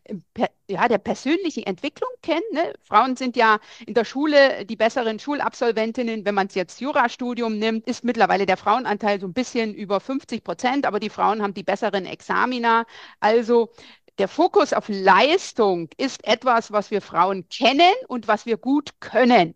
ja, 0.69 0.87
der 0.87 0.97
persönlichen 0.97 1.63
Entwicklung 1.65 2.09
kennen. 2.21 2.41
Ne? 2.53 2.73
Frauen 2.81 3.17
sind 3.17 3.35
ja 3.35 3.59
in 3.85 3.95
der 3.95 4.05
Schule 4.05 4.65
die 4.65 4.77
besseren 4.77 5.19
Schulabsolventinnen. 5.19 6.23
Wenn 6.23 6.35
man 6.35 6.47
es 6.47 6.55
jetzt 6.55 6.79
Jurastudium 6.79 7.59
nimmt, 7.59 7.85
ist 7.85 8.05
mittlerweile 8.05 8.45
der 8.45 8.55
Frauenanteil 8.55 9.19
so 9.19 9.27
ein 9.27 9.33
bisschen 9.33 9.73
über 9.75 9.99
50 9.99 10.41
Prozent, 10.45 10.85
aber 10.85 11.01
die 11.01 11.09
Frauen 11.09 11.41
haben 11.41 11.53
die 11.53 11.63
besseren 11.63 12.05
Examina. 12.05 12.85
Also 13.19 13.69
der 14.19 14.29
Fokus 14.29 14.71
auf 14.71 14.85
Leistung 14.87 15.89
ist 15.97 16.25
etwas, 16.25 16.71
was 16.71 16.91
wir 16.91 17.01
Frauen 17.01 17.49
kennen 17.49 17.93
und 18.07 18.29
was 18.29 18.45
wir 18.45 18.55
gut 18.57 19.01
können. 19.01 19.53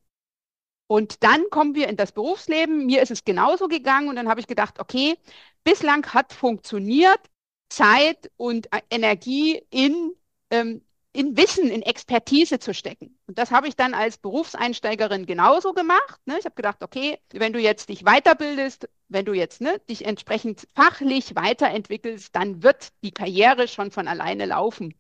Und 0.88 1.24
dann 1.24 1.44
kommen 1.50 1.76
wir 1.76 1.88
in 1.88 1.98
das 1.98 2.12
Berufsleben. 2.12 2.86
Mir 2.86 3.02
ist 3.02 3.12
es 3.12 3.26
genauso 3.26 3.68
gegangen 3.68 4.10
und 4.10 4.16
dann 4.16 4.30
habe 4.30 4.40
ich 4.40 4.48
gedacht, 4.48 4.80
okay, 4.80 5.18
bislang 5.64 6.06
hat 6.14 6.34
funktioniert, 6.34 7.20
Zeit 7.70 8.32
und 8.38 8.72
äh, 8.72 8.82
Energie 8.92 9.66
in, 9.72 10.14
ähm, 10.52 10.84
in 11.14 11.38
Wissen, 11.38 11.70
in 11.70 11.82
Expertise 11.82 12.60
zu 12.60 12.74
stecken. 12.74 13.18
Und 13.28 13.38
das 13.40 13.52
habe 13.52 13.68
ich 13.68 13.76
dann 13.76 13.94
als 13.94 14.18
Berufseinsteigerin 14.18 15.26
genauso 15.26 15.74
gemacht. 15.74 16.20
Ne? 16.26 16.38
Ich 16.40 16.46
habe 16.46 16.56
gedacht, 16.56 16.84
okay, 16.84 17.20
wenn 17.32 17.54
du 17.54 17.60
jetzt 17.60 17.90
dich 17.90 18.04
weiterbildest, 18.04 18.90
wenn 19.10 19.26
du 19.26 19.34
jetzt 19.34 19.62
ne, 19.62 19.80
dich 19.90 20.06
entsprechend 20.06 20.68
fachlich 20.76 21.36
weiterentwickelst, 21.36 22.36
dann 22.36 22.62
wird 22.64 22.90
die 23.04 23.12
Karriere 23.12 23.68
schon 23.68 23.92
von 23.92 24.08
alleine 24.08 24.46
laufen. 24.46 24.94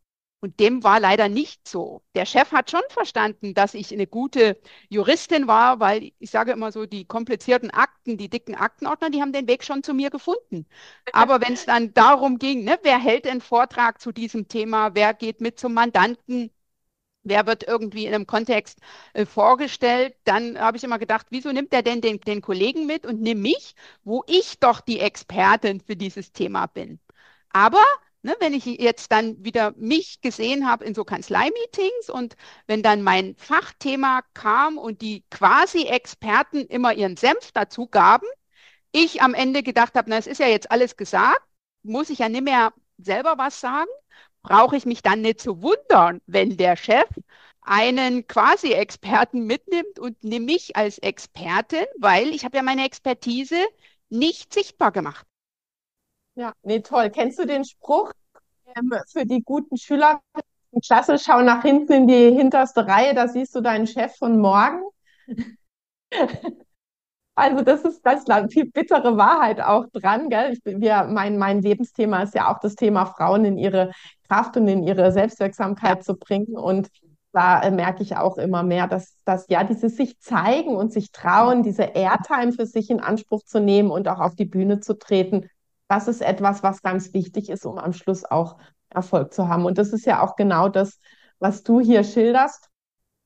Und 0.44 0.60
dem 0.60 0.84
war 0.84 1.00
leider 1.00 1.30
nicht 1.30 1.66
so. 1.70 2.04
Der 2.16 2.26
Chef 2.26 2.52
hat 2.52 2.70
schon 2.70 2.82
verstanden, 2.90 3.54
dass 3.54 3.74
ich 3.74 3.94
eine 3.94 4.08
gute 4.08 4.60
Juristin 4.90 5.48
war, 5.48 5.80
weil 5.80 6.12
ich 6.20 6.32
sage 6.32 6.52
immer 6.52 6.74
so, 6.74 6.86
die 6.86 7.06
komplizierten 7.06 7.72
Akten, 7.72 8.18
die 8.18 8.28
dicken 8.30 8.54
Aktenordner, 8.54 9.10
die 9.10 9.22
haben 9.22 9.32
den 9.32 9.48
Weg 9.48 9.64
schon 9.64 9.84
zu 9.84 9.94
mir 9.94 10.10
gefunden. 10.10 10.66
Aber 11.14 11.40
wenn 11.40 11.54
es 11.54 11.66
dann 11.66 11.94
darum 11.94 12.40
ging, 12.40 12.66
ne, 12.66 12.78
wer 12.84 13.00
hält 13.00 13.26
einen 13.26 13.40
Vortrag 13.40 14.02
zu 14.02 14.12
diesem 14.12 14.50
Thema, 14.50 14.96
wer 14.96 15.14
geht 15.14 15.40
mit 15.40 15.62
zum 15.62 15.74
Mandanten, 15.74 16.52
wer 17.24 17.48
wird 17.48 17.64
irgendwie 17.64 18.06
in 18.06 18.14
einem 18.14 18.28
Kontext 18.28 18.80
äh, 19.14 19.26
vorgestellt, 19.26 20.16
dann 20.26 20.60
habe 20.60 20.76
ich 20.76 20.84
immer 20.84 21.00
gedacht, 21.00 21.28
wieso 21.30 21.54
nimmt 21.54 21.74
er 21.74 21.84
denn 21.84 22.02
den, 22.02 22.20
den 22.20 22.42
Kollegen 22.42 22.86
mit 22.86 23.06
und 23.06 23.22
nimmt 23.22 23.42
mich, 23.42 23.76
wo 24.04 24.26
ich 24.28 24.60
doch 24.60 24.82
die 24.82 25.00
Expertin 25.00 25.80
für 25.80 25.96
dieses 25.96 26.34
Thema 26.34 26.66
bin. 26.68 27.00
Aber 27.52 27.84
Ne, 28.25 28.36
wenn 28.39 28.53
ich 28.53 28.65
jetzt 28.65 29.12
dann 29.12 29.44
wieder 29.44 29.74
mich 29.75 30.22
gesehen 30.22 30.70
habe 30.70 30.86
in 30.86 30.96
so 30.96 31.03
Kanzleimeetings 31.03 32.10
und 32.10 32.36
wenn 32.68 32.82
dann 32.82 33.01
mein 33.01 33.36
Fachthema 33.38 34.22
kam 34.34 34.77
und 34.77 35.01
die 35.01 35.25
Quasi-Experten 35.30 36.62
immer 36.68 36.94
ihren 36.94 37.18
Senf 37.18 37.51
dazu 37.53 37.86
gaben, 37.88 38.25
ich 38.94 39.22
am 39.22 39.34
Ende 39.34 39.63
gedacht 39.63 39.96
habe, 39.96 40.10
na, 40.10 40.18
es 40.18 40.27
ist 40.27 40.39
ja 40.39 40.48
jetzt 40.48 40.72
alles 40.72 40.98
gesagt, 40.98 41.42
muss 41.84 42.10
ich 42.10 42.20
ja 42.20 42.30
nicht 42.30 42.44
mehr 42.44 42.74
selber 42.98 43.38
was 43.38 43.60
sagen, 43.60 43.89
brauche 44.42 44.77
ich 44.77 44.86
mich 44.86 45.01
dann 45.01 45.22
nicht 45.22 45.42
zu 45.42 45.62
wundern, 45.62 46.22
wenn 46.25 46.58
der 46.58 46.77
Chef 46.77 47.10
einen 47.62 48.27
Quasi-Experten 48.27 49.46
mitnimmt 49.46 50.00
und 50.00 50.24
nehme 50.24 50.46
mich 50.46 50.75
als 50.77 50.98
Expertin, 51.00 51.86
weil 52.00 52.30
ich 52.30 52.46
habe 52.46 52.58
ja 52.58 52.63
meine 52.63 52.86
Expertise 52.86 53.58
nicht 54.10 54.53
sichtbar 54.53 54.92
gemacht. 54.94 55.25
Ja, 56.36 56.54
nee, 56.63 56.80
toll. 56.80 57.10
Kennst 57.10 57.40
du 57.40 57.46
den 57.46 57.63
Spruch 57.63 58.12
ähm, 58.75 58.92
für 59.12 59.25
die 59.25 59.44
guten 59.44 59.78
Schüler? 59.78 60.20
Klasse, 60.84 61.20
schau 61.20 61.42
nach 61.42 61.62
hinten 61.62 61.94
in 61.94 62.08
die 62.08 62.32
hinterste 62.32 62.88
Reihe, 62.88 63.13
da 63.13 63.28
siehst 63.28 63.54
du 63.56 63.62
deinen 63.62 63.86
Chef 63.88 64.16
von 64.16 64.40
morgen. 64.40 64.82
Also 67.36 67.63
das 67.63 67.82
ist 67.82 68.04
ganz 68.04 68.25
viel 68.54 68.70
bittere 68.70 69.18
Wahrheit 69.18 69.60
auch 69.60 69.88
dran, 69.92 70.30
gell? 70.30 70.54
Ich, 70.54 70.60
wir, 70.63 71.06
mein, 71.06 71.40
mein 71.40 71.63
Lebensthema 71.63 72.22
ist 72.22 72.36
ja 72.36 72.54
auch 72.54 72.60
das 72.60 72.75
Thema 72.75 73.08
Frauen 73.08 73.44
in 73.44 73.58
ihre 73.58 73.92
Kraft 74.28 74.56
und 74.56 74.68
in 74.68 74.84
ihre 74.84 75.12
Selbstwirksamkeit 75.12 75.98
ja. 75.98 76.02
zu 76.02 76.16
bringen. 76.16 76.56
Und 76.56 76.90
da 77.32 77.63
äh, 77.63 77.72
merke 77.72 78.04
ich 78.04 78.16
auch 78.18 78.38
immer 78.38 78.62
mehr, 78.62 78.88
dass, 78.88 79.16
dass 79.25 79.48
ja 79.50 79.63
dieses 79.63 79.98
sich 79.98 80.20
zeigen 80.20 80.75
und 80.75 80.94
sich 80.94 81.12
trauen, 81.12 81.63
diese 81.63 81.84
Airtime 81.96 82.52
für 82.52 82.68
sich 82.68 82.92
in 82.92 83.00
Anspruch 83.00 83.42
zu 83.44 83.60
nehmen 83.60 83.90
und 83.90 84.08
auch 84.08 84.20
auf 84.20 84.36
die 84.36 84.46
Bühne 84.46 84.80
zu 84.80 84.94
treten, 84.94 85.50
das 85.94 86.08
ist 86.08 86.22
etwas, 86.22 86.64
was 86.64 86.82
ganz 86.82 87.14
wichtig 87.14 87.50
ist, 87.50 87.68
um 87.68 87.78
am 87.78 87.94
Schluss 87.94 88.26
auch 88.26 88.58
Erfolg 88.90 89.32
zu 89.32 89.48
haben. 89.48 89.66
Und 89.66 89.78
das 89.78 89.94
ist 89.94 90.08
ja 90.08 90.24
auch 90.24 90.36
genau 90.36 90.68
das, 90.68 90.98
was 91.38 91.62
du 91.62 91.80
hier 91.80 92.04
schilderst. 92.04 92.70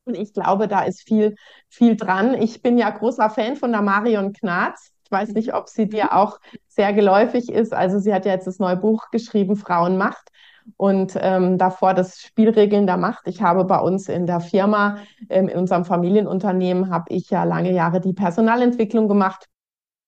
Und 0.03 0.15
ich 0.15 0.33
glaube, 0.33 0.67
da 0.67 0.81
ist 0.81 1.01
viel, 1.01 1.35
viel 1.69 1.95
dran. 1.95 2.33
Ich 2.33 2.61
bin 2.61 2.77
ja 2.77 2.89
großer 2.89 3.29
Fan 3.29 3.55
von 3.55 3.71
der 3.71 3.81
Marion 3.81 4.33
Knarz. 4.33 4.91
Ich 5.05 5.11
weiß 5.11 5.29
nicht, 5.29 5.53
ob 5.53 5.69
sie 5.69 5.87
dir 5.87 6.13
auch 6.13 6.39
sehr 6.67 6.91
geläufig 6.91 7.49
ist. 7.49 7.73
Also 7.73 7.99
sie 7.99 8.13
hat 8.13 8.25
ja 8.25 8.33
jetzt 8.33 8.47
das 8.47 8.59
neue 8.59 8.75
Buch 8.75 9.11
geschrieben, 9.11 9.55
Frauenmacht 9.55 10.27
und 10.75 11.17
ähm, 11.21 11.57
davor 11.57 11.93
das 11.93 12.19
Spielregeln 12.19 12.85
der 12.85 12.97
Macht. 12.97 13.27
Ich 13.27 13.41
habe 13.41 13.63
bei 13.63 13.79
uns 13.79 14.09
in 14.09 14.27
der 14.27 14.41
Firma, 14.41 14.97
ähm, 15.29 15.47
in 15.47 15.57
unserem 15.57 15.85
Familienunternehmen, 15.85 16.89
habe 16.89 17.05
ich 17.13 17.29
ja 17.29 17.45
lange 17.45 17.71
Jahre 17.71 18.01
die 18.01 18.13
Personalentwicklung 18.13 19.07
gemacht 19.07 19.47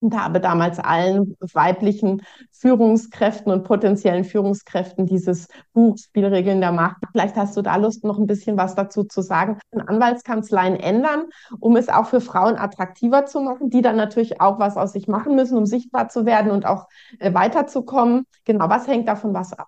und 0.02 0.18
habe 0.18 0.40
damals 0.40 0.80
allen 0.80 1.36
weiblichen 1.54 2.22
Führungskräften 2.52 3.52
und 3.52 3.64
potenziellen 3.64 4.24
Führungskräften 4.24 5.06
dieses 5.06 5.48
Buch 5.74 5.98
Spielregeln 5.98 6.62
der 6.62 6.72
Macht. 6.72 6.98
Vielleicht 7.12 7.36
hast 7.36 7.58
du 7.58 7.62
da 7.62 7.76
Lust, 7.76 8.04
noch 8.04 8.18
ein 8.18 8.28
bisschen 8.28 8.58
was 8.58 8.76
dazu 8.76 9.04
zu 9.04 9.22
sagen. 9.22 9.60
Anwaltskanzleien 9.72 10.76
ändern, 10.76 11.26
um 11.60 11.76
es 11.76 11.90
auch 11.90 12.08
für 12.08 12.22
Frauen 12.22 12.56
attraktiver 12.56 13.26
zu 13.26 13.42
machen, 13.42 13.70
die 13.70 13.82
dann 13.82 13.98
natürlich 13.98 14.42
auch 14.42 14.60
was 14.60 14.78
aus 14.78 14.94
sich 14.94 15.08
machen 15.08 15.36
müssen, 15.36 15.58
um 15.58 15.66
sichtbar 15.66 16.10
zu 16.10 16.26
werden 16.26 16.52
und 16.52 16.66
auch 16.66 16.88
äh, 17.20 17.34
weiterzukommen. 17.34 18.26
Genau, 18.46 18.70
was 18.70 18.88
hängt 18.88 19.08
davon 19.08 19.34
was 19.34 19.54
ab? 19.54 19.68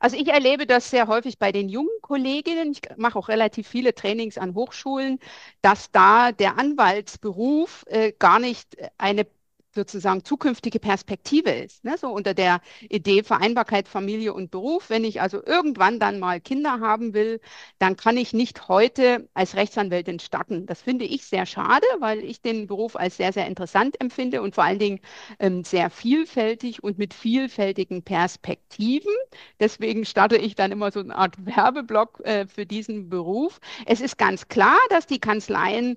Also 0.00 0.16
ich 0.16 0.28
erlebe 0.28 0.66
das 0.66 0.90
sehr 0.90 1.06
häufig 1.06 1.38
bei 1.38 1.52
den 1.52 1.68
jungen 1.68 1.90
Kolleginnen. 2.00 2.72
Ich 2.72 2.80
mache 2.96 3.18
auch 3.18 3.28
relativ 3.28 3.68
viele 3.68 3.94
Trainings 3.94 4.38
an 4.38 4.54
Hochschulen, 4.54 5.18
dass 5.60 5.90
da 5.90 6.32
der 6.32 6.58
Anwaltsberuf 6.58 7.84
äh, 7.86 8.12
gar 8.18 8.38
nicht 8.38 8.76
eine 8.98 9.26
sozusagen 9.74 10.24
zukünftige 10.24 10.78
Perspektive 10.78 11.50
ist. 11.50 11.84
Ne? 11.84 11.96
So 11.98 12.08
unter 12.10 12.34
der 12.34 12.60
Idee 12.88 13.22
Vereinbarkeit 13.22 13.88
Familie 13.88 14.34
und 14.34 14.50
Beruf. 14.50 14.90
Wenn 14.90 15.04
ich 15.04 15.20
also 15.20 15.44
irgendwann 15.44 15.98
dann 15.98 16.18
mal 16.18 16.40
Kinder 16.40 16.80
haben 16.80 17.14
will, 17.14 17.40
dann 17.78 17.96
kann 17.96 18.16
ich 18.16 18.32
nicht 18.32 18.68
heute 18.68 19.28
als 19.34 19.56
Rechtsanwältin 19.56 20.18
starten. 20.18 20.66
Das 20.66 20.82
finde 20.82 21.04
ich 21.04 21.24
sehr 21.24 21.46
schade, 21.46 21.86
weil 22.00 22.20
ich 22.20 22.42
den 22.42 22.66
Beruf 22.66 22.96
als 22.96 23.16
sehr, 23.16 23.32
sehr 23.32 23.46
interessant 23.46 24.00
empfinde 24.00 24.42
und 24.42 24.54
vor 24.54 24.64
allen 24.64 24.78
Dingen 24.78 25.00
ähm, 25.38 25.64
sehr 25.64 25.90
vielfältig 25.90 26.82
und 26.82 26.98
mit 26.98 27.14
vielfältigen 27.14 28.02
Perspektiven. 28.02 29.12
Deswegen 29.60 30.04
starte 30.04 30.36
ich 30.36 30.54
dann 30.54 30.72
immer 30.72 30.90
so 30.90 31.00
eine 31.00 31.14
Art 31.14 31.34
Werbeblock 31.44 32.20
äh, 32.24 32.46
für 32.46 32.66
diesen 32.66 33.08
Beruf. 33.08 33.60
Es 33.86 34.00
ist 34.00 34.18
ganz 34.18 34.48
klar, 34.48 34.78
dass 34.90 35.06
die 35.06 35.18
Kanzleien 35.18 35.96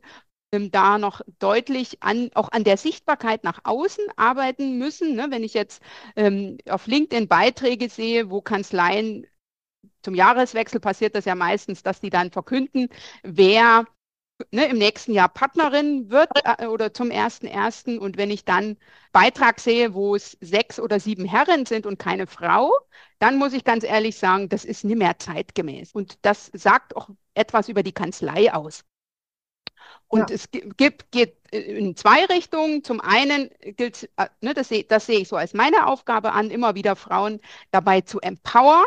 da 0.72 0.98
noch 0.98 1.22
deutlich 1.40 2.02
an, 2.04 2.30
auch 2.36 2.50
an 2.52 2.64
der 2.64 2.78
Sichtbarkeit 2.78 3.44
nach 3.44 3.60
außen 3.64 4.06
arbeiten 4.16 4.78
müssen. 4.78 5.16
Ne? 5.16 5.28
Wenn 5.30 5.44
ich 5.44 5.54
jetzt 5.54 5.82
ähm, 6.16 6.58
auf 6.70 6.88
LinkedIn 6.88 7.28
Beiträge 7.28 7.90
sehe, 7.90 8.30
wo 8.30 8.42
Kanzleien 8.42 9.26
zum 10.04 10.16
Jahreswechsel 10.16 10.80
passiert 10.80 11.16
das 11.16 11.26
ja 11.26 11.36
meistens, 11.36 11.84
dass 11.84 12.00
die 12.00 12.10
dann 12.10 12.32
verkünden, 12.32 12.90
wer 13.24 13.86
ne, 14.52 14.66
im 14.68 14.78
nächsten 14.78 15.14
Jahr 15.14 15.30
Partnerin 15.30 16.10
wird 16.10 16.30
äh, 16.44 16.68
oder 16.68 16.94
zum 16.94 17.12
ersten 17.12 17.48
ersten. 17.48 18.00
Und 18.00 18.18
wenn 18.18 18.32
ich 18.32 18.46
dann 18.46 18.78
Beitrag 19.12 19.60
sehe, 19.60 19.94
wo 19.94 20.16
es 20.16 20.38
sechs 20.42 20.80
oder 20.80 21.00
sieben 21.00 21.26
Herren 21.26 21.66
sind 21.66 21.86
und 21.86 22.00
keine 22.00 22.28
Frau, 22.28 22.72
dann 23.20 23.38
muss 23.38 23.54
ich 23.54 23.64
ganz 23.64 23.84
ehrlich 23.84 24.18
sagen, 24.18 24.50
das 24.50 24.66
ist 24.66 24.84
nicht 24.84 24.98
mehr 24.98 25.18
zeitgemäß. 25.20 25.94
Und 25.94 26.18
das 26.24 26.52
sagt 26.54 26.96
auch 26.96 27.10
etwas 27.34 27.70
über 27.70 27.84
die 27.84 27.94
Kanzlei 27.94 28.54
aus. 28.54 28.84
Und 30.08 30.30
ja. 30.30 30.36
es 30.36 30.50
gibt, 30.52 31.12
geht 31.12 31.36
in 31.52 31.96
zwei 31.96 32.26
Richtungen. 32.26 32.84
Zum 32.84 33.02
einen 33.02 33.50
gilt, 33.62 34.10
äh, 34.18 34.28
ne, 34.42 34.54
das, 34.54 34.70
sehe, 34.70 34.84
das 34.84 35.06
sehe 35.06 35.20
ich 35.20 35.28
so 35.28 35.36
als 35.36 35.54
meine 35.54 35.88
Aufgabe 35.88 36.34
an, 36.34 36.52
immer 36.52 36.76
wieder 36.76 36.96
Frauen 36.96 37.42
dabei 37.72 38.02
zu 38.02 38.20
empowern. 38.20 38.86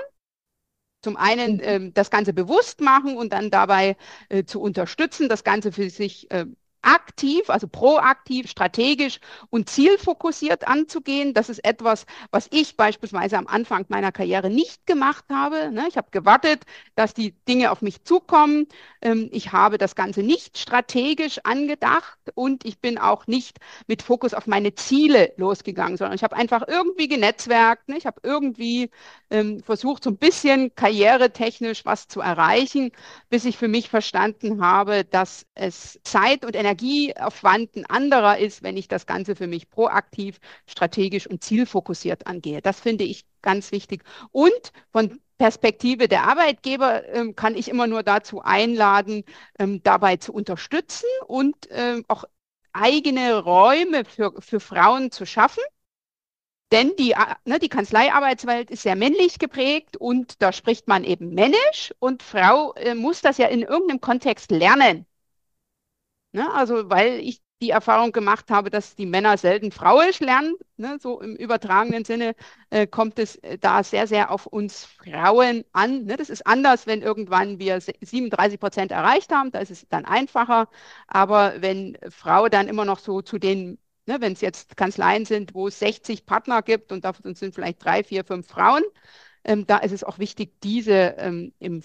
Zum 1.02 1.16
einen 1.16 1.60
ähm, 1.62 1.94
das 1.94 2.10
Ganze 2.10 2.32
bewusst 2.32 2.80
machen 2.80 3.16
und 3.16 3.32
dann 3.32 3.50
dabei 3.50 3.96
äh, 4.28 4.44
zu 4.44 4.60
unterstützen, 4.60 5.28
das 5.28 5.44
Ganze 5.44 5.70
für 5.72 5.90
sich 5.90 6.30
äh, 6.30 6.46
aktiv, 6.82 7.50
also 7.50 7.66
proaktiv, 7.66 8.49
strategisch 8.49 9.20
und 9.50 9.68
zielfokussiert 9.68 10.66
anzugehen. 10.68 11.35
Das 11.35 11.49
ist 11.49 11.64
etwas, 11.64 12.06
was 12.30 12.49
ich 12.50 12.76
beispielsweise 12.76 13.37
am 13.37 13.47
Anfang 13.47 13.85
meiner 13.88 14.12
Karriere 14.12 14.49
nicht 14.49 14.87
gemacht 14.87 15.25
habe. 15.30 15.70
Ne? 15.73 15.87
Ich 15.88 15.97
habe 15.97 16.08
gewartet, 16.11 16.64
dass 16.94 17.14
die 17.14 17.32
Dinge 17.49 17.73
auf 17.73 17.82
mich 17.82 18.04
zukommen. 18.04 18.66
Ähm, 19.02 19.28
ich 19.32 19.52
habe 19.52 19.78
das 19.78 19.94
Ganze 19.97 20.23
nicht 20.23 20.58
strategisch 20.58 21.40
angedacht 21.44 22.18
und 22.35 22.64
ich 22.64 22.78
bin 22.78 22.99
auch 22.99 23.26
nicht 23.26 23.58
mit 23.87 24.02
Fokus 24.02 24.35
auf 24.35 24.47
meine 24.47 24.75
Ziele 24.75 25.32
losgegangen, 25.37 25.97
sondern 25.97 26.14
ich 26.14 26.23
habe 26.23 26.37
einfach 26.37 26.62
irgendwie 26.66 27.08
genetzwerkt. 27.08 27.88
Ne? 27.88 27.99
Ich 27.99 28.06
habe 28.06 28.20
irgendwie 28.23 28.90
ähm, 29.30 29.62
versucht, 29.62 30.04
so 30.04 30.11
ein 30.11 30.16
bisschen 30.16 30.75
karrieretechnisch 30.75 31.85
was 31.85 32.06
zu 32.08 32.20
erreichen, 32.20 32.92
bis 33.30 33.44
ich 33.44 33.58
für 33.58 33.68
mich 33.68 33.90
verstanden 33.90 34.62
habe, 34.62 35.04
dass 35.04 35.44
es 35.54 35.99
Zeit 36.04 36.44
und 36.44 36.54
Energie 36.54 36.67
Energieaufwand 36.68 37.76
ein 37.76 37.87
anderer 37.87 38.38
ist, 38.38 38.62
wenn 38.62 38.76
ich 38.76 38.88
das 38.88 39.06
Ganze 39.06 39.37
für 39.37 39.46
mich 39.46 39.70
proaktiv, 39.70 40.38
strategisch 40.66 41.26
und 41.26 41.42
zielfokussiert 41.42 42.26
angehe. 42.26 42.60
Das 42.60 42.80
finde 42.80 43.04
ich 43.04 43.25
ganz 43.42 43.72
wichtig. 43.72 44.02
Und 44.32 44.72
von 44.92 45.20
Perspektive 45.38 46.08
der 46.08 46.25
Arbeitgeber 46.25 47.06
ähm, 47.08 47.37
kann 47.37 47.54
ich 47.54 47.68
immer 47.68 47.87
nur 47.87 48.02
dazu 48.02 48.42
einladen, 48.42 49.25
ähm, 49.58 49.82
dabei 49.82 50.16
zu 50.16 50.32
unterstützen 50.32 51.06
und 51.26 51.56
ähm, 51.70 52.04
auch 52.08 52.25
eigene 52.72 53.38
Räume 53.38 54.04
für, 54.04 54.32
für 54.40 54.60
Frauen 54.60 55.10
zu 55.10 55.26
schaffen. 55.26 55.62
Denn 56.72 56.92
die, 56.98 57.12
äh, 57.12 57.34
ne, 57.44 57.58
die 57.58 57.68
Kanzleiarbeitswelt 57.68 58.70
ist 58.70 58.82
sehr 58.82 58.96
männlich 58.96 59.38
geprägt 59.38 59.96
und 59.96 60.42
da 60.42 60.52
spricht 60.52 60.87
man 60.87 61.04
eben 61.04 61.34
männisch 61.34 61.94
und 61.98 62.22
Frau 62.22 62.75
äh, 62.75 62.94
muss 62.94 63.22
das 63.22 63.38
ja 63.38 63.46
in 63.46 63.62
irgendeinem 63.62 64.00
Kontext 64.00 64.50
lernen. 64.50 65.06
Ne? 66.38 66.54
Also 66.54 66.88
weil 66.88 67.18
ich 67.18 67.42
die 67.61 67.71
Erfahrung 67.71 68.12
gemacht 68.12 68.49
habe, 68.52 68.71
dass 68.71 68.95
die 68.95 69.07
Männer 69.07 69.37
selten 69.37 69.73
frauisch 69.73 70.21
lernen, 70.21 70.54
ne? 70.76 70.99
so 71.00 71.21
im 71.21 71.35
übertragenen 71.35 72.04
Sinne 72.04 72.37
äh, 72.71 72.87
kommt 72.87 73.18
es 73.18 73.35
äh, 73.37 73.59
da 73.59 73.83
sehr, 73.83 74.07
sehr 74.07 74.30
auf 74.30 74.47
uns 74.47 74.85
Frauen 74.85 75.64
an. 75.73 76.04
Ne? 76.04 76.16
Das 76.16 76.30
ist 76.30 76.47
anders, 76.47 76.87
wenn 76.87 77.02
irgendwann 77.02 77.59
wir 77.59 77.80
37 77.80 78.61
Prozent 78.61 78.92
erreicht 78.92 79.33
haben, 79.33 79.50
da 79.50 79.59
ist 79.59 79.73
es 79.73 79.88
dann 79.88 80.04
einfacher. 80.04 80.68
Aber 81.09 81.61
wenn 81.61 81.99
Frau 82.09 82.49
dann 82.49 82.68
immer 82.68 82.85
noch 82.85 83.00
so 83.00 83.21
zu 83.21 83.38
den, 83.38 83.78
ne, 84.07 84.21
wenn 84.21 84.35
es 84.35 84.40
jetzt 84.40 84.76
Kanzleien 84.76 85.25
sind, 85.25 85.54
wo 85.54 85.66
es 85.66 85.80
60 85.80 86.25
Partner 86.25 86.62
gibt 86.62 86.92
und 86.92 87.04
davon 87.04 87.35
sind 87.35 87.52
vielleicht 87.54 87.85
drei, 87.85 88.04
vier, 88.04 88.25
fünf 88.25 88.47
Frauen, 88.47 88.85
ähm, 89.42 89.66
da 89.66 89.78
ist 89.78 89.92
es 89.92 90.04
auch 90.04 90.18
wichtig, 90.21 90.61
diese 90.61 91.16
ähm, 91.18 91.52
im 91.59 91.83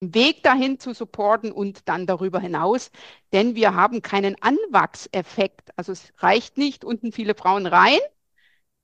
Weg 0.00 0.42
dahin 0.44 0.78
zu 0.78 0.94
supporten 0.94 1.50
und 1.52 1.88
dann 1.88 2.06
darüber 2.06 2.38
hinaus, 2.40 2.90
denn 3.32 3.54
wir 3.56 3.74
haben 3.74 4.00
keinen 4.02 4.40
Anwachseffekt. 4.42 5.70
Also 5.76 5.92
es 5.92 6.12
reicht 6.18 6.56
nicht 6.58 6.84
unten 6.84 7.12
viele 7.12 7.34
Frauen 7.34 7.66
rein. 7.66 7.98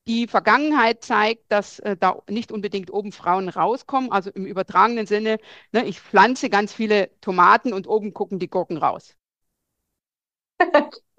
Die 0.09 0.27
Vergangenheit 0.29 1.05
zeigt, 1.05 1.51
dass 1.53 1.79
äh, 1.81 1.97
da 1.97 2.23
nicht 2.29 2.53
unbedingt 2.53 2.93
oben 2.93 3.13
Frauen 3.13 3.49
rauskommen. 3.51 4.13
Also 4.13 4.31
im 4.31 4.47
übertragenen 4.47 5.07
Sinne, 5.07 5.39
ne, 5.73 5.87
ich 5.87 6.01
pflanze 6.01 6.51
ganz 6.51 6.73
viele 6.75 7.11
Tomaten 7.21 7.73
und 7.75 7.87
oben 7.89 8.15
gucken 8.15 8.39
die 8.39 8.49
Gurken 8.51 8.79
raus. 8.79 9.17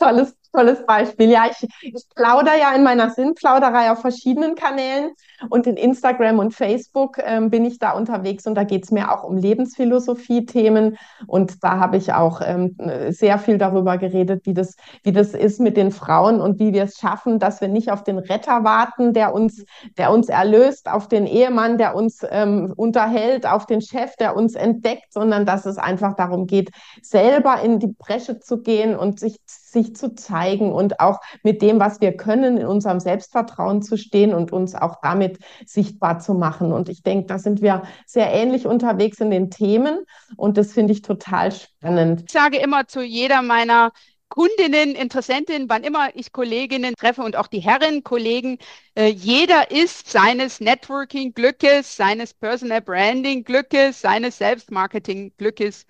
tolles, 0.00 0.34
tolles 0.52 0.84
Beispiel. 0.84 1.30
Ja, 1.30 1.44
ich, 1.50 1.68
ich 1.82 2.04
plaudere 2.14 2.58
ja 2.58 2.74
in 2.74 2.82
meiner 2.82 3.10
Sinnplauderei 3.10 3.90
auf 3.92 4.00
verschiedenen 4.00 4.54
Kanälen 4.54 5.12
und 5.48 5.66
in 5.66 5.76
Instagram 5.76 6.38
und 6.38 6.54
Facebook 6.54 7.18
ähm, 7.22 7.50
bin 7.50 7.64
ich 7.64 7.78
da 7.78 7.92
unterwegs 7.92 8.46
und 8.46 8.54
da 8.54 8.64
geht 8.64 8.84
es 8.84 8.90
mir 8.90 9.12
auch 9.12 9.24
um 9.24 9.36
Lebensphilosophie-Themen 9.36 10.98
und 11.26 11.62
da 11.62 11.78
habe 11.78 11.96
ich 11.96 12.12
auch 12.12 12.40
ähm, 12.44 12.76
sehr 13.10 13.38
viel 13.38 13.58
darüber 13.58 13.98
geredet, 13.98 14.44
wie 14.44 14.54
das, 14.54 14.76
wie 15.02 15.12
das 15.12 15.34
ist 15.34 15.60
mit 15.60 15.76
den 15.76 15.92
Frauen 15.92 16.40
und 16.40 16.58
wie 16.58 16.72
wir 16.72 16.84
es 16.84 16.98
schaffen, 16.98 17.38
dass 17.38 17.60
wir 17.60 17.68
nicht 17.68 17.92
auf 17.92 18.02
den 18.02 18.18
Retter 18.18 18.64
warten, 18.64 19.12
der 19.12 19.34
uns, 19.34 19.64
der 19.98 20.12
uns 20.12 20.28
erlöst, 20.28 20.88
auf 20.90 21.08
den 21.08 21.26
Ehemann, 21.26 21.78
der 21.78 21.94
uns 21.94 22.20
ähm, 22.28 22.72
unterhält, 22.76 23.46
auf 23.46 23.66
den 23.66 23.80
Chef, 23.80 24.16
der 24.16 24.36
uns 24.36 24.54
entdeckt, 24.54 25.12
sondern 25.12 25.46
dass 25.46 25.66
es 25.66 25.78
einfach 25.78 26.16
darum 26.16 26.46
geht, 26.46 26.70
selber 27.02 27.60
in 27.62 27.78
die 27.78 27.94
Bresche 27.98 28.40
zu 28.40 28.62
gehen 28.62 28.96
und 28.96 29.20
sich, 29.20 29.36
sich 29.46 29.89
zu 29.96 30.14
zeigen 30.14 30.72
und 30.72 31.00
auch 31.00 31.20
mit 31.42 31.62
dem, 31.62 31.80
was 31.80 32.00
wir 32.00 32.16
können, 32.16 32.56
in 32.58 32.66
unserem 32.66 33.00
Selbstvertrauen 33.00 33.82
zu 33.82 33.96
stehen 33.96 34.34
und 34.34 34.52
uns 34.52 34.74
auch 34.74 34.96
damit 35.02 35.38
sichtbar 35.66 36.18
zu 36.18 36.34
machen. 36.34 36.72
Und 36.72 36.88
ich 36.88 37.02
denke, 37.02 37.26
da 37.26 37.38
sind 37.38 37.62
wir 37.62 37.82
sehr 38.06 38.32
ähnlich 38.32 38.66
unterwegs 38.66 39.20
in 39.20 39.30
den 39.30 39.50
Themen 39.50 40.04
und 40.36 40.56
das 40.56 40.72
finde 40.72 40.92
ich 40.92 41.02
total 41.02 41.52
spannend. 41.52 42.24
Ich 42.26 42.32
sage 42.32 42.58
immer 42.58 42.86
zu 42.86 43.02
jeder 43.02 43.42
meiner 43.42 43.92
Kundinnen, 44.30 44.94
Interessentinnen, 44.94 45.68
wann 45.68 45.82
immer 45.82 46.14
ich 46.14 46.32
Kolleginnen 46.32 46.94
treffe 46.94 47.22
und 47.22 47.34
auch 47.34 47.48
die 47.48 47.58
Herren, 47.58 48.04
Kollegen, 48.04 48.58
äh, 48.94 49.08
jeder 49.08 49.72
ist 49.72 50.08
seines 50.08 50.60
Networking-Glückes, 50.60 51.96
seines 51.96 52.32
Personal 52.32 52.80
Branding-Glückes, 52.80 54.00
seines 54.00 54.38
Selbstmarketing-Glückes 54.38 55.84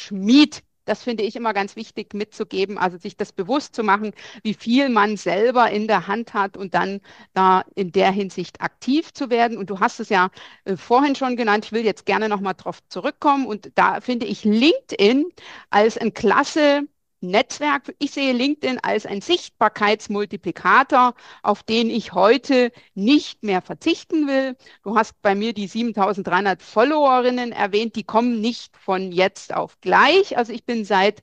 Schmied. 0.00 0.62
Das 0.92 1.04
finde 1.04 1.22
ich 1.22 1.36
immer 1.36 1.54
ganz 1.54 1.74
wichtig 1.74 2.12
mitzugeben, 2.12 2.76
also 2.76 2.98
sich 2.98 3.16
das 3.16 3.32
bewusst 3.32 3.74
zu 3.74 3.82
machen, 3.82 4.12
wie 4.42 4.52
viel 4.52 4.90
man 4.90 5.16
selber 5.16 5.70
in 5.70 5.86
der 5.86 6.06
Hand 6.06 6.34
hat 6.34 6.58
und 6.58 6.74
dann 6.74 7.00
da 7.32 7.64
in 7.74 7.92
der 7.92 8.10
Hinsicht 8.10 8.60
aktiv 8.60 9.10
zu 9.14 9.30
werden. 9.30 9.56
Und 9.56 9.70
du 9.70 9.80
hast 9.80 10.00
es 10.00 10.10
ja 10.10 10.28
äh, 10.66 10.76
vorhin 10.76 11.14
schon 11.14 11.34
genannt, 11.36 11.64
ich 11.64 11.72
will 11.72 11.82
jetzt 11.86 12.04
gerne 12.04 12.28
nochmal 12.28 12.52
drauf 12.52 12.86
zurückkommen. 12.90 13.46
Und 13.46 13.72
da 13.74 14.02
finde 14.02 14.26
ich 14.26 14.44
LinkedIn 14.44 15.24
als 15.70 15.96
ein 15.96 16.12
klasse 16.12 16.82
Netzwerk. 17.22 17.94
Ich 17.98 18.12
sehe 18.12 18.32
LinkedIn 18.32 18.78
als 18.82 19.06
ein 19.06 19.20
Sichtbarkeitsmultiplikator, 19.20 21.14
auf 21.42 21.62
den 21.62 21.90
ich 21.90 22.12
heute 22.12 22.72
nicht 22.94 23.42
mehr 23.42 23.62
verzichten 23.62 24.26
will. 24.26 24.56
Du 24.82 24.96
hast 24.96 25.20
bei 25.22 25.34
mir 25.34 25.52
die 25.54 25.66
7300 25.68 26.62
Followerinnen 26.62 27.52
erwähnt, 27.52 27.96
die 27.96 28.04
kommen 28.04 28.40
nicht 28.40 28.76
von 28.76 29.12
jetzt 29.12 29.54
auf 29.54 29.80
gleich. 29.80 30.36
Also 30.36 30.52
ich 30.52 30.64
bin 30.64 30.84
seit 30.84 31.22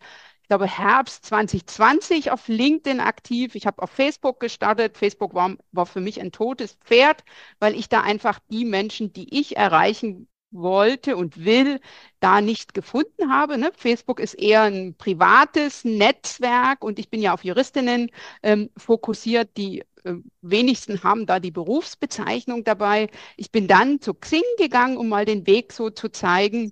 ich 0.49 0.51
glaube, 0.51 0.65
Herbst 0.65 1.25
2020 1.27 2.31
auf 2.31 2.47
LinkedIn 2.47 3.01
aktiv. 3.01 3.53
Ich 3.53 3.67
habe 3.67 3.83
auf 3.83 3.91
Facebook 3.91 4.39
gestartet. 4.39 4.97
Facebook 4.97 5.35
war, 5.35 5.55
war 5.71 5.85
für 5.85 6.01
mich 6.01 6.19
ein 6.19 6.31
totes 6.31 6.73
Pferd, 6.83 7.23
weil 7.59 7.75
ich 7.75 7.87
da 7.87 8.01
einfach 8.01 8.39
die 8.49 8.65
Menschen, 8.65 9.13
die 9.13 9.39
ich 9.39 9.57
erreichen 9.57 10.27
wollte 10.51 11.15
und 11.17 11.45
will, 11.45 11.79
da 12.19 12.41
nicht 12.41 12.73
gefunden 12.73 13.31
habe. 13.31 13.57
Ne? 13.57 13.71
Facebook 13.75 14.19
ist 14.19 14.33
eher 14.33 14.63
ein 14.63 14.95
privates 14.95 15.85
Netzwerk 15.85 16.83
und 16.83 16.99
ich 16.99 17.09
bin 17.09 17.21
ja 17.21 17.33
auf 17.33 17.43
Juristinnen 17.43 18.11
ähm, 18.43 18.69
fokussiert, 18.77 19.55
die 19.57 19.81
äh, 20.03 20.13
wenigsten 20.41 21.03
haben 21.03 21.25
da 21.25 21.39
die 21.39 21.51
Berufsbezeichnung 21.51 22.63
dabei. 22.63 23.09
Ich 23.37 23.51
bin 23.51 23.67
dann 23.67 24.01
zu 24.01 24.13
Xing 24.13 24.43
gegangen, 24.57 24.97
um 24.97 25.09
mal 25.09 25.25
den 25.25 25.47
Weg 25.47 25.73
so 25.73 25.89
zu 25.89 26.09
zeigen 26.09 26.71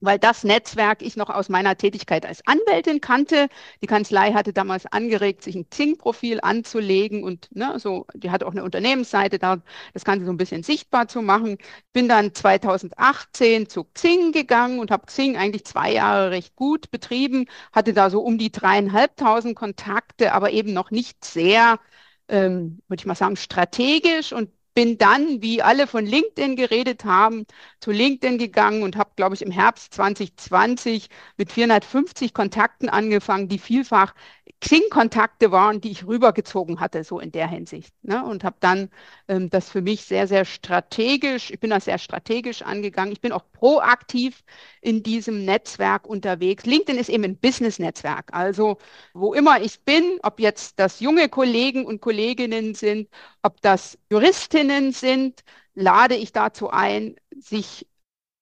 weil 0.00 0.18
das 0.18 0.44
Netzwerk 0.44 1.02
ich 1.02 1.16
noch 1.16 1.30
aus 1.30 1.48
meiner 1.48 1.76
Tätigkeit 1.76 2.26
als 2.26 2.46
Anwältin 2.46 3.00
kannte. 3.00 3.48
Die 3.82 3.86
Kanzlei 3.86 4.32
hatte 4.32 4.52
damals 4.52 4.86
angeregt, 4.86 5.42
sich 5.42 5.54
ein 5.56 5.68
Xing-Profil 5.68 6.40
anzulegen 6.42 7.22
und 7.24 7.48
ne, 7.54 7.78
so, 7.78 8.06
die 8.14 8.30
hatte 8.30 8.46
auch 8.46 8.52
eine 8.52 8.64
Unternehmensseite 8.64 9.38
da, 9.38 9.62
das 9.92 10.04
Ganze 10.04 10.26
so 10.26 10.32
ein 10.32 10.36
bisschen 10.36 10.62
sichtbar 10.62 11.08
zu 11.08 11.22
machen. 11.22 11.58
Bin 11.92 12.08
dann 12.08 12.34
2018 12.34 13.68
zu 13.68 13.84
Xing 13.84 14.32
gegangen 14.32 14.78
und 14.78 14.90
habe 14.90 15.06
Xing 15.06 15.36
eigentlich 15.36 15.64
zwei 15.64 15.92
Jahre 15.92 16.30
recht 16.30 16.56
gut 16.56 16.90
betrieben, 16.90 17.46
hatte 17.72 17.92
da 17.92 18.10
so 18.10 18.20
um 18.20 18.38
die 18.38 18.52
dreieinhalbtausend 18.52 19.56
Kontakte, 19.56 20.32
aber 20.32 20.50
eben 20.50 20.72
noch 20.72 20.90
nicht 20.90 21.24
sehr, 21.24 21.78
ähm, 22.28 22.80
würde 22.88 23.00
ich 23.00 23.06
mal 23.06 23.14
sagen, 23.14 23.36
strategisch 23.36 24.32
und 24.32 24.50
bin 24.74 24.98
dann, 24.98 25.40
wie 25.40 25.62
alle 25.62 25.86
von 25.86 26.04
LinkedIn 26.04 26.56
geredet 26.56 27.04
haben, 27.04 27.46
zu 27.80 27.92
LinkedIn 27.92 28.38
gegangen 28.38 28.82
und 28.82 28.96
habe, 28.96 29.10
glaube 29.16 29.34
ich, 29.34 29.42
im 29.42 29.50
Herbst 29.52 29.94
2020 29.94 31.08
mit 31.36 31.52
450 31.52 32.34
Kontakten 32.34 32.88
angefangen, 32.88 33.48
die 33.48 33.58
vielfach 33.58 34.14
Xing-Kontakte 34.60 35.52
waren, 35.52 35.80
die 35.80 35.90
ich 35.90 36.06
rübergezogen 36.06 36.80
hatte, 36.80 37.04
so 37.04 37.20
in 37.20 37.32
der 37.32 37.48
Hinsicht. 37.48 37.94
Ne? 38.02 38.24
Und 38.24 38.44
habe 38.44 38.56
dann 38.60 38.88
ähm, 39.28 39.50
das 39.50 39.68
für 39.70 39.82
mich 39.82 40.04
sehr, 40.04 40.26
sehr 40.26 40.44
strategisch, 40.44 41.50
ich 41.50 41.60
bin 41.60 41.70
das 41.70 41.84
sehr 41.84 41.98
strategisch 41.98 42.62
angegangen. 42.62 43.12
Ich 43.12 43.20
bin 43.20 43.32
auch 43.32 43.44
proaktiv 43.52 44.42
in 44.80 45.02
diesem 45.02 45.44
Netzwerk 45.44 46.06
unterwegs. 46.06 46.64
LinkedIn 46.64 46.98
ist 46.98 47.10
eben 47.10 47.24
ein 47.24 47.38
Business-Netzwerk. 47.38 48.32
Also 48.32 48.78
wo 49.12 49.34
immer 49.34 49.60
ich 49.60 49.80
bin, 49.82 50.18
ob 50.22 50.40
jetzt 50.40 50.78
das 50.78 51.00
junge 51.00 51.28
Kollegen 51.28 51.84
und 51.84 52.00
Kolleginnen 52.00 52.74
sind, 52.74 53.08
ob 53.44 53.60
das 53.60 53.98
Juristinnen 54.10 54.92
sind, 54.92 55.44
lade 55.74 56.16
ich 56.16 56.32
dazu 56.32 56.70
ein, 56.70 57.16
sich 57.36 57.86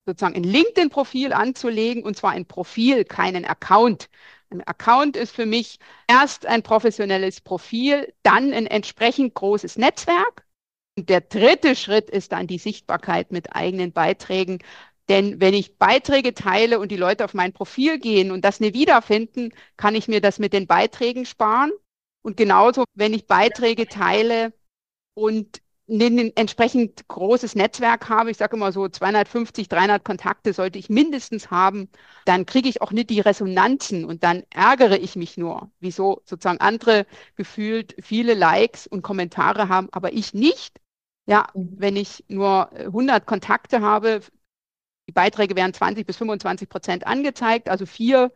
sozusagen 0.06 0.36
ein 0.36 0.44
LinkedIn-Profil 0.44 1.32
anzulegen, 1.32 2.04
und 2.04 2.16
zwar 2.16 2.30
ein 2.30 2.46
Profil, 2.46 3.04
keinen 3.04 3.44
Account. 3.44 4.08
Ein 4.50 4.62
Account 4.66 5.16
ist 5.16 5.34
für 5.34 5.46
mich 5.46 5.78
erst 6.06 6.46
ein 6.46 6.62
professionelles 6.62 7.40
Profil, 7.40 8.12
dann 8.22 8.52
ein 8.52 8.66
entsprechend 8.66 9.34
großes 9.34 9.76
Netzwerk. 9.76 10.46
Und 10.96 11.08
der 11.08 11.22
dritte 11.22 11.74
Schritt 11.74 12.08
ist 12.08 12.32
dann 12.32 12.46
die 12.46 12.58
Sichtbarkeit 12.58 13.32
mit 13.32 13.56
eigenen 13.56 13.92
Beiträgen. 13.92 14.58
Denn 15.08 15.40
wenn 15.40 15.54
ich 15.54 15.78
Beiträge 15.78 16.34
teile 16.34 16.78
und 16.78 16.92
die 16.92 16.96
Leute 16.96 17.24
auf 17.24 17.34
mein 17.34 17.52
Profil 17.52 17.98
gehen 17.98 18.30
und 18.30 18.44
das 18.44 18.60
nie 18.60 18.72
wiederfinden, 18.72 19.52
kann 19.76 19.96
ich 19.96 20.06
mir 20.06 20.20
das 20.20 20.38
mit 20.38 20.52
den 20.52 20.66
Beiträgen 20.68 21.26
sparen. 21.26 21.72
Und 22.22 22.36
genauso, 22.36 22.84
wenn 22.94 23.14
ich 23.14 23.26
Beiträge 23.26 23.88
teile 23.88 24.52
und 25.14 25.60
ein 25.88 26.32
entsprechend 26.36 27.06
großes 27.08 27.54
Netzwerk 27.54 28.08
habe, 28.08 28.30
ich 28.30 28.36
sage 28.38 28.56
immer 28.56 28.72
so 28.72 28.88
250, 28.88 29.68
300 29.68 30.04
Kontakte 30.04 30.52
sollte 30.52 30.78
ich 30.78 30.88
mindestens 30.88 31.50
haben, 31.50 31.88
dann 32.24 32.46
kriege 32.46 32.68
ich 32.68 32.80
auch 32.80 32.92
nicht 32.92 33.10
die 33.10 33.20
Resonanzen 33.20 34.04
und 34.04 34.22
dann 34.22 34.44
ärgere 34.50 34.98
ich 34.98 35.16
mich 35.16 35.36
nur, 35.36 35.70
wieso 35.80 36.22
sozusagen 36.24 36.60
andere 36.60 37.06
gefühlt 37.34 37.94
viele 38.00 38.34
Likes 38.34 38.86
und 38.86 39.02
Kommentare 39.02 39.68
haben, 39.68 39.88
aber 39.92 40.12
ich 40.12 40.34
nicht. 40.34 40.80
Ja, 41.26 41.48
mhm. 41.54 41.74
wenn 41.76 41.96
ich 41.96 42.24
nur 42.28 42.70
100 42.72 43.26
Kontakte 43.26 43.80
habe, 43.80 44.20
die 45.08 45.12
Beiträge 45.12 45.56
werden 45.56 45.74
20 45.74 46.06
bis 46.06 46.16
25 46.16 46.68
Prozent 46.68 47.06
angezeigt, 47.06 47.68
also 47.68 47.86
vier, 47.86 48.32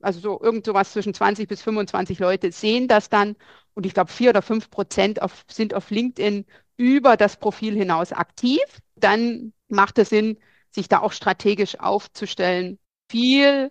also 0.00 0.20
so 0.20 0.40
irgend 0.42 0.66
sowas 0.66 0.92
zwischen 0.92 1.14
20 1.14 1.48
bis 1.48 1.62
25 1.62 2.18
Leute 2.18 2.52
sehen 2.52 2.88
das 2.88 3.08
dann 3.08 3.36
und 3.74 3.86
ich 3.86 3.94
glaube 3.94 4.10
vier 4.10 4.30
oder 4.30 4.42
fünf 4.42 4.70
Prozent 4.70 5.22
auf, 5.22 5.44
sind 5.50 5.74
auf 5.74 5.90
LinkedIn 5.90 6.46
über 6.76 7.16
das 7.16 7.36
Profil 7.36 7.74
hinaus 7.76 8.12
aktiv, 8.12 8.60
dann 8.96 9.52
macht 9.68 9.98
es 9.98 10.08
Sinn, 10.10 10.38
sich 10.70 10.88
da 10.88 11.00
auch 11.00 11.12
strategisch 11.12 11.78
aufzustellen. 11.78 12.78
Viel 13.10 13.70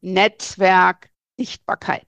Netzwerk, 0.00 1.10
Sichtbarkeit. 1.38 2.06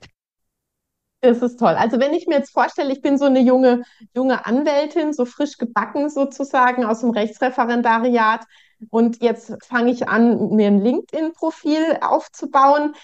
Das 1.21 1.41
ist 1.41 1.59
toll. 1.59 1.75
Also 1.75 1.99
wenn 2.01 2.13
ich 2.13 2.27
mir 2.27 2.37
jetzt 2.37 2.53
vorstelle, 2.53 2.93
ich 2.93 3.01
bin 3.01 3.17
so 3.17 3.25
eine 3.25 3.41
junge, 3.41 3.83
junge 4.15 4.45
Anwältin, 4.45 5.15
so 5.15 5.25
frisch 5.25 5.57
gebacken 5.57 6.11
sozusagen 6.11 6.85
aus 6.85 7.01
dem 7.01 7.11
Rechtsreferendariat 7.11 8.45
und 8.91 9.23
jetzt 9.23 9.55
fange 9.65 9.91
ich 9.91 10.07
an, 10.07 10.51
mir 10.51 10.67
ein 10.67 10.83
LinkedIn-Profil 10.83 11.99
aufzubauen. 12.03 12.95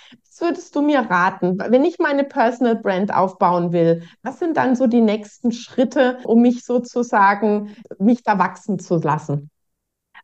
Würdest 0.40 0.74
du 0.74 0.82
mir 0.82 1.00
raten, 1.00 1.58
wenn 1.58 1.84
ich 1.84 1.98
meine 1.98 2.24
Personal 2.24 2.76
Brand 2.76 3.14
aufbauen 3.14 3.72
will? 3.72 4.02
Was 4.22 4.38
sind 4.38 4.56
dann 4.56 4.74
so 4.76 4.86
die 4.86 5.00
nächsten 5.00 5.52
Schritte, 5.52 6.18
um 6.24 6.42
mich 6.42 6.64
sozusagen, 6.64 7.76
mich 7.98 8.22
da 8.22 8.38
wachsen 8.38 8.78
zu 8.78 8.96
lassen? 8.96 9.50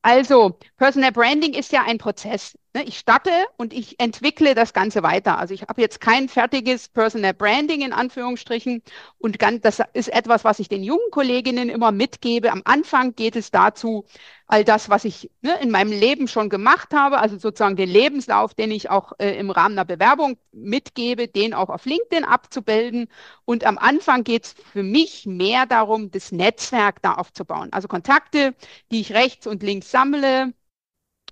Also, 0.02 0.58
Personal 0.76 1.12
Branding 1.12 1.54
ist 1.54 1.72
ja 1.72 1.82
ein 1.86 1.98
Prozess. 1.98 2.56
Ne? 2.76 2.84
Ich 2.84 2.98
starte 2.98 3.30
und 3.56 3.72
ich 3.72 3.98
entwickle 4.00 4.54
das 4.54 4.74
Ganze 4.74 5.02
weiter. 5.02 5.38
Also 5.38 5.54
ich 5.54 5.62
habe 5.62 5.80
jetzt 5.80 5.98
kein 5.98 6.28
fertiges 6.28 6.90
Personal 6.90 7.32
Branding 7.32 7.80
in 7.80 7.94
Anführungsstrichen 7.94 8.82
und 9.18 9.38
das 9.62 9.80
ist 9.94 10.12
etwas, 10.12 10.44
was 10.44 10.58
ich 10.58 10.68
den 10.68 10.82
jungen 10.84 11.10
Kolleginnen 11.10 11.70
immer 11.70 11.90
mitgebe. 11.90 12.52
Am 12.52 12.60
Anfang 12.66 13.14
geht 13.14 13.34
es 13.34 13.50
dazu, 13.50 14.04
all 14.46 14.62
das, 14.62 14.90
was 14.90 15.06
ich 15.06 15.30
ne, 15.40 15.58
in 15.62 15.70
meinem 15.70 15.90
Leben 15.90 16.28
schon 16.28 16.50
gemacht 16.50 16.92
habe, 16.92 17.18
also 17.18 17.38
sozusagen 17.38 17.76
den 17.76 17.88
Lebenslauf, 17.88 18.52
den 18.52 18.70
ich 18.70 18.90
auch 18.90 19.14
äh, 19.18 19.38
im 19.38 19.50
Rahmen 19.50 19.78
einer 19.78 19.86
Bewerbung 19.86 20.36
mitgebe, 20.52 21.28
den 21.28 21.54
auch 21.54 21.70
auf 21.70 21.86
LinkedIn 21.86 22.24
abzubilden. 22.26 23.08
Und 23.46 23.64
am 23.64 23.78
Anfang 23.78 24.22
geht 24.22 24.44
es 24.44 24.52
für 24.52 24.82
mich 24.82 25.24
mehr 25.24 25.64
darum, 25.64 26.10
das 26.10 26.30
Netzwerk 26.30 27.00
da 27.00 27.14
aufzubauen. 27.14 27.72
Also 27.72 27.88
Kontakte, 27.88 28.54
die 28.92 29.00
ich 29.00 29.14
rechts 29.14 29.46
und 29.46 29.62
links 29.62 29.90
sammle, 29.90 30.52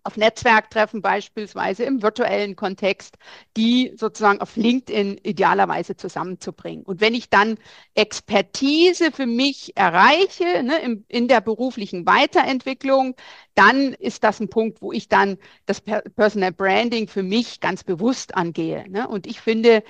auf 0.05 0.17
Netzwerktreffen 0.19 1.01
beispielsweise 1.03 1.85
im 1.85 2.03
virtuellen 2.03 2.57
Kontext, 2.57 3.17
die 3.57 3.93
sozusagen 3.97 4.41
auf 4.41 4.57
LinkedIn 4.57 5.19
idealerweise 5.23 5.97
zusammenzubringen. 5.97 6.85
Und 6.85 7.01
wenn 7.01 7.15
ich 7.15 7.31
dann 7.31 7.57
Expertise 7.95 9.11
für 9.13 9.27
mich 9.27 9.77
erreiche 9.77 10.63
ne, 10.63 10.79
in, 10.81 11.05
in 11.09 11.27
der 11.27 11.41
beruflichen 11.41 12.07
Weiterentwicklung, 12.07 13.17
dann 13.55 13.95
ist 13.95 14.25
das 14.25 14.41
ein 14.41 14.51
Punkt, 14.51 14.83
wo 14.83 14.93
ich 14.93 15.09
dann 15.09 15.39
das 15.65 15.81
Personal 15.81 16.53
Branding 16.53 17.09
für 17.09 17.23
mich 17.23 17.61
ganz 17.61 17.83
bewusst 17.83 18.35
angehe. 18.37 18.89
Ne? 18.91 19.09
Und 19.09 19.27
ich 19.27 19.41
finde, 19.41 19.83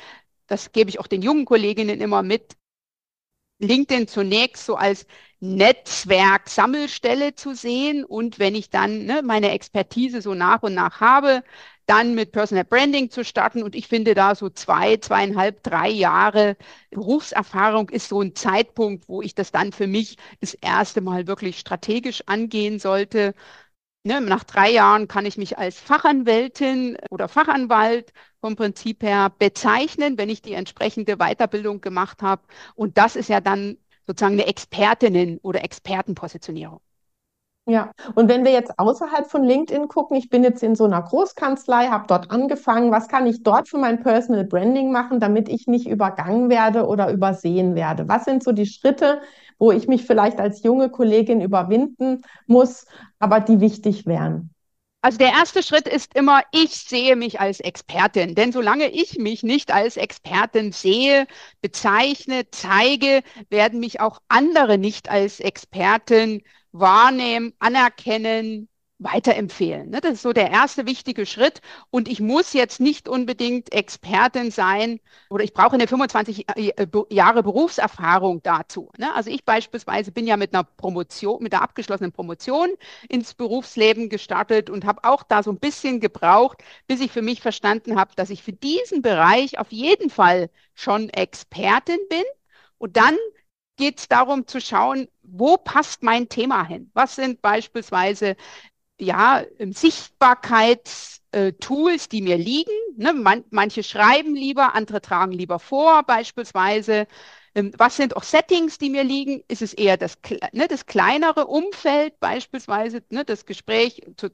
das 0.47 0.73
gebe 0.73 0.91
ich 0.91 1.01
auch 1.01 1.07
den 1.09 1.23
jungen 1.23 1.45
Kolleginnen 1.45 2.01
immer 2.01 2.23
mit, 2.23 2.57
LinkedIn 3.59 4.09
zunächst 4.09 4.67
so 4.67 4.77
als 4.77 5.07
Netzwerk-Sammelstelle 5.41 7.35
zu 7.35 7.55
sehen 7.55 8.05
und 8.05 8.39
wenn 8.39 8.55
ich 8.55 8.71
dann 8.71 9.05
ne, 9.05 9.23
meine 9.23 9.51
Expertise 9.51 10.23
so 10.23 10.35
nach 10.35 10.63
und 10.63 10.75
nach 10.75 11.01
habe, 11.01 11.43
dann 11.87 12.15
mit 12.15 12.33
Personal 12.33 12.65
Branding 12.65 13.11
zu 13.11 13.25
starten. 13.25 13.63
Und 13.63 13.75
ich 13.75 13.89
finde 13.89 14.15
da 14.15 14.35
so 14.35 14.49
zwei, 14.49 14.97
zweieinhalb, 14.97 15.63
drei 15.63 15.89
Jahre 15.91 16.57
Berufserfahrung 16.91 17.91
ist 17.91 18.09
so 18.09 18.21
ein 18.23 18.35
Zeitpunkt, 18.35 19.09
wo 19.09 19.21
ich 19.23 19.35
das 19.35 19.53
dann 19.53 19.73
für 19.73 19.87
mich 19.87 20.17
das 20.41 20.55
erste 20.55 21.01
Mal 21.03 21.27
wirklich 21.27 21.59
strategisch 21.59 22.23
angehen 22.27 22.79
sollte. 22.79 23.35
Ne, 24.07 24.21
nach 24.21 24.45
drei 24.45 24.71
Jahren 24.71 25.09
kann 25.09 25.25
ich 25.27 25.39
mich 25.39 25.57
als 25.59 25.79
Fachanwältin 25.81 26.99
oder 27.11 27.27
Fachanwalt 27.29 28.13
vom 28.41 28.55
Prinzip 28.57 29.03
her 29.03 29.31
bezeichnen, 29.39 30.19
wenn 30.19 30.29
ich 30.29 30.43
die 30.43 30.53
entsprechende 30.53 31.17
Weiterbildung 31.17 31.81
gemacht 31.81 32.21
habe. 32.23 32.43
Und 32.75 32.99
das 32.99 33.17
ist 33.17 33.29
ja 33.29 33.41
dann 33.41 33.79
sozusagen 34.07 34.35
eine 34.35 34.47
Expertinnen- 34.47 35.39
oder 35.43 35.65
Expertenpositionierung. 35.65 36.81
Ja, 37.67 37.93
und 38.15 38.29
wenn 38.29 38.45
wir 38.45 38.53
jetzt 38.53 38.79
außerhalb 38.79 39.27
von 39.31 39.43
LinkedIn 39.43 39.89
gucken, 39.89 40.17
ich 40.19 40.29
bin 40.29 40.43
jetzt 40.45 40.63
in 40.63 40.75
so 40.75 40.85
einer 40.85 41.01
Großkanzlei, 41.01 41.87
habe 41.89 42.05
dort 42.07 42.31
angefangen, 42.31 42.91
was 42.93 43.09
kann 43.09 43.27
ich 43.27 43.43
dort 43.43 43.69
für 43.71 43.79
mein 43.79 44.03
Personal 44.03 44.45
Branding 44.45 44.93
machen, 44.93 45.19
damit 45.19 45.49
ich 45.49 45.67
nicht 45.67 45.87
übergangen 45.89 46.51
werde 46.51 46.87
oder 46.87 47.11
übersehen 47.11 47.75
werde? 47.75 48.07
Was 48.07 48.27
sind 48.27 48.43
so 48.45 48.53
die 48.53 48.67
Schritte, 48.67 49.23
wo 49.59 49.73
ich 49.73 49.89
mich 49.89 50.05
vielleicht 50.07 50.41
als 50.41 50.63
junge 50.63 50.91
Kollegin 50.91 51.41
überwinden 51.41 52.21
muss, 52.47 52.85
aber 53.19 53.41
die 53.41 53.61
wichtig 53.61 54.05
wären? 54.05 54.54
Also 55.05 55.19
der 55.19 55.33
erste 55.33 55.63
Schritt 55.63 55.87
ist 55.87 56.15
immer, 56.15 56.41
ich 56.51 56.71
sehe 56.71 57.15
mich 57.15 57.39
als 57.39 57.61
Expertin. 57.61 58.35
Denn 58.35 58.53
solange 58.53 58.89
ich 58.89 59.19
mich 59.19 59.43
nicht 59.43 59.71
als 59.71 59.99
Expertin 59.99 60.73
sehe, 60.73 61.27
bezeichne, 61.61 62.51
zeige, 62.51 63.23
werden 63.51 63.81
mich 63.81 64.01
auch 64.01 64.23
andere 64.29 64.79
nicht 64.79 65.11
als 65.11 65.41
Expertin 65.41 66.43
wahrnehmen, 66.73 67.53
anerkennen, 67.59 68.71
weiterempfehlen. 68.99 69.91
Ne? 69.91 70.01
Das 70.01 70.15
ist 70.15 70.23
so 70.23 70.33
der 70.33 70.51
erste 70.51 70.87
wichtige 70.87 71.27
Schritt. 71.27 71.61
Und 71.91 72.09
ich 72.09 72.21
muss 72.21 72.53
jetzt 72.53 72.81
nicht 72.81 73.09
unbedingt 73.09 73.73
Expertin 73.73 74.51
sein 74.51 75.01
oder 75.31 75.45
ich 75.45 75.53
brauche 75.53 75.75
eine 75.75 75.89
25 75.89 76.47
äh, 76.57 76.87
Jahre 77.11 77.43
Berufserfahrung 77.43 78.43
dazu. 78.43 78.91
Ne? 78.97 79.13
Also 79.15 79.31
ich 79.31 79.45
beispielsweise 79.45 80.13
bin 80.13 80.27
ja 80.27 80.37
mit 80.37 80.55
einer 80.55 80.65
Promotion, 80.65 81.43
mit 81.43 81.53
der 81.53 81.63
abgeschlossenen 81.63 82.13
Promotion 82.13 82.71
ins 83.09 83.35
Berufsleben 83.35 84.09
gestartet 84.09 84.71
und 84.71 84.85
habe 84.85 85.03
auch 85.05 85.25
da 85.25 85.43
so 85.43 85.51
ein 85.51 85.59
bisschen 85.59 86.01
gebraucht, 86.01 86.63
bis 86.87 87.01
ich 87.01 87.11
für 87.11 87.23
mich 87.23 87.41
verstanden 87.41 87.99
habe, 87.99 88.13
dass 88.15 88.31
ich 88.31 88.43
für 88.43 88.53
diesen 88.53 89.03
Bereich 89.03 89.59
auf 89.59 89.73
jeden 89.73 90.09
Fall 90.09 90.51
schon 90.75 91.11
Expertin 91.11 91.99
bin. 92.09 92.25
Und 92.79 92.97
dann 92.97 93.17
geht 93.77 93.99
es 93.99 94.09
darum 94.09 94.47
zu 94.47 94.61
schauen, 94.61 95.09
wo 95.23 95.57
passt 95.57 96.03
mein 96.03 96.29
Thema 96.29 96.65
hin? 96.65 96.91
Was 96.95 97.17
sind 97.17 97.43
beispielsweise 97.43 98.37
ja, 98.99 99.45
Sichtbarkeitstools, 99.59 102.09
die 102.09 102.23
mir 102.23 102.37
liegen. 102.39 102.73
Ne? 102.97 103.13
Man, 103.13 103.45
manche 103.51 103.83
schreiben 103.83 104.35
lieber, 104.35 104.75
andere 104.75 105.01
tragen 105.01 105.33
lieber 105.33 105.59
vor, 105.59 106.03
beispielsweise. 106.05 107.07
Ähm, 107.55 107.73
was 107.79 107.97
sind 107.97 108.17
auch 108.17 108.23
Settings, 108.23 108.79
die 108.79 108.91
mir 108.91 109.05
liegen? 109.05 109.43
Ist 109.49 109.63
es 109.63 109.75
eher 109.75 109.97
das, 109.97 110.19
ne, 110.53 110.69
das 110.69 110.87
kleinere 110.87 111.47
Umfeld, 111.47 112.19
beispielsweise 112.21 113.03
ne, 113.11 113.25
das 113.25 113.47
Gespräch 113.47 114.03
zu, 114.17 114.31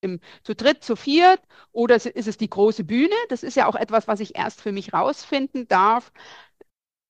im, 0.00 0.20
zu 0.44 0.54
dritt, 0.54 0.84
zu 0.84 0.96
viert, 0.96 1.40
oder 1.72 1.96
ist 1.96 2.28
es 2.28 2.36
die 2.36 2.50
große 2.50 2.84
Bühne? 2.84 3.14
Das 3.28 3.42
ist 3.42 3.56
ja 3.56 3.66
auch 3.66 3.74
etwas, 3.76 4.08
was 4.08 4.20
ich 4.20 4.36
erst 4.36 4.60
für 4.62 4.72
mich 4.72 4.92
rausfinden 4.92 5.68
darf 5.68 6.12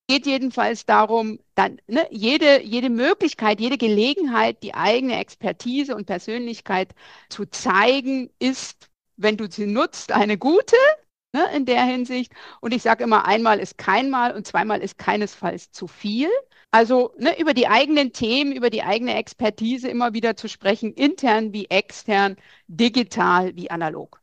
geht 0.09 0.27
jedenfalls 0.27 0.87
darum, 0.87 1.40
dann 1.55 1.81
ne, 1.87 2.07
jede, 2.11 2.62
jede 2.62 2.90
Möglichkeit, 2.90 3.61
jede 3.61 3.79
Gelegenheit, 3.79 4.62
die 4.62 4.75
eigene 4.75 5.19
Expertise 5.19 5.97
und 5.97 6.07
Persönlichkeit 6.07 6.95
zu 7.29 7.47
zeigen, 7.47 8.31
ist, 8.38 8.88
wenn 9.16 9.37
du 9.37 9.51
sie 9.51 9.66
nutzt, 9.66 10.12
eine 10.12 10.38
gute 10.38 10.77
ne, 11.33 11.49
in 11.55 11.66
der 11.66 11.85
Hinsicht. 11.85 12.33
Und 12.61 12.73
ich 12.75 12.83
sage 12.83 13.05
immer, 13.05 13.27
einmal 13.27 13.59
ist 13.61 13.79
keinmal 13.79 14.35
und 14.35 14.47
zweimal 14.47 14.81
ist 14.83 14.99
keinesfalls 14.99 15.71
zu 15.73 15.87
viel. 15.88 16.31
Also 16.71 17.12
ne, 17.19 17.38
über 17.40 17.55
die 17.55 17.69
eigenen 17.69 18.12
Themen, 18.12 18.53
über 18.53 18.71
die 18.71 18.83
eigene 18.83 19.14
Expertise 19.14 19.88
immer 19.88 20.14
wieder 20.14 20.37
zu 20.37 20.49
sprechen, 20.49 20.92
intern 20.95 21.53
wie 21.53 21.66
extern, 21.66 22.37
digital 22.69 23.57
wie 23.57 23.71
analog. 23.71 24.21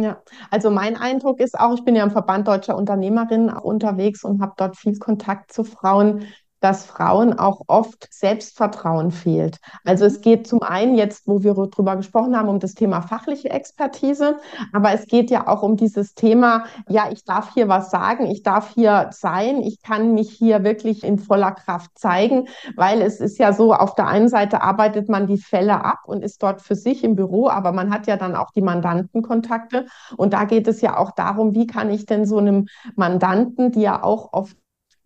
Ja, 0.00 0.22
also 0.52 0.70
mein 0.70 0.96
Eindruck 0.96 1.40
ist 1.40 1.58
auch, 1.58 1.74
ich 1.74 1.84
bin 1.84 1.96
ja 1.96 2.04
im 2.04 2.12
Verband 2.12 2.46
deutscher 2.46 2.76
Unternehmerinnen 2.76 3.50
unterwegs 3.50 4.22
und 4.22 4.40
habe 4.40 4.52
dort 4.56 4.76
viel 4.76 4.96
Kontakt 4.98 5.52
zu 5.52 5.64
Frauen, 5.64 6.24
dass 6.60 6.84
Frauen 6.84 7.38
auch 7.38 7.62
oft 7.66 8.08
Selbstvertrauen 8.10 9.10
fehlt. 9.10 9.58
Also 9.84 10.04
es 10.04 10.20
geht 10.20 10.46
zum 10.46 10.62
einen 10.62 10.96
jetzt, 10.96 11.26
wo 11.26 11.42
wir 11.42 11.54
drüber 11.54 11.96
gesprochen 11.96 12.36
haben, 12.36 12.48
um 12.48 12.58
das 12.58 12.74
Thema 12.74 13.02
fachliche 13.02 13.50
Expertise, 13.50 14.38
aber 14.72 14.92
es 14.92 15.06
geht 15.06 15.30
ja 15.30 15.46
auch 15.46 15.62
um 15.62 15.76
dieses 15.76 16.14
Thema, 16.14 16.64
ja, 16.88 17.10
ich 17.10 17.24
darf 17.24 17.54
hier 17.54 17.68
was 17.68 17.90
sagen, 17.90 18.26
ich 18.26 18.42
darf 18.42 18.74
hier 18.74 19.10
sein, 19.12 19.62
ich 19.62 19.82
kann 19.82 20.14
mich 20.14 20.30
hier 20.30 20.64
wirklich 20.64 21.04
in 21.04 21.18
voller 21.18 21.52
Kraft 21.52 21.90
zeigen, 21.98 22.48
weil 22.76 23.02
es 23.02 23.20
ist 23.20 23.38
ja 23.38 23.52
so, 23.52 23.74
auf 23.74 23.94
der 23.94 24.06
einen 24.06 24.28
Seite 24.28 24.62
arbeitet 24.62 25.08
man 25.08 25.26
die 25.26 25.38
Fälle 25.38 25.84
ab 25.84 26.00
und 26.06 26.22
ist 26.22 26.42
dort 26.42 26.62
für 26.62 26.74
sich 26.74 27.04
im 27.04 27.16
Büro, 27.16 27.48
aber 27.48 27.72
man 27.72 27.92
hat 27.92 28.06
ja 28.06 28.16
dann 28.16 28.34
auch 28.34 28.50
die 28.50 28.62
Mandantenkontakte 28.62 29.86
und 30.16 30.32
da 30.32 30.44
geht 30.44 30.68
es 30.68 30.80
ja 30.80 30.96
auch 30.96 31.12
darum, 31.12 31.54
wie 31.54 31.66
kann 31.66 31.90
ich 31.90 32.06
denn 32.06 32.26
so 32.26 32.38
einem 32.38 32.66
Mandanten, 32.96 33.72
die 33.72 33.82
ja 33.82 34.02
auch 34.02 34.32
oft 34.32 34.56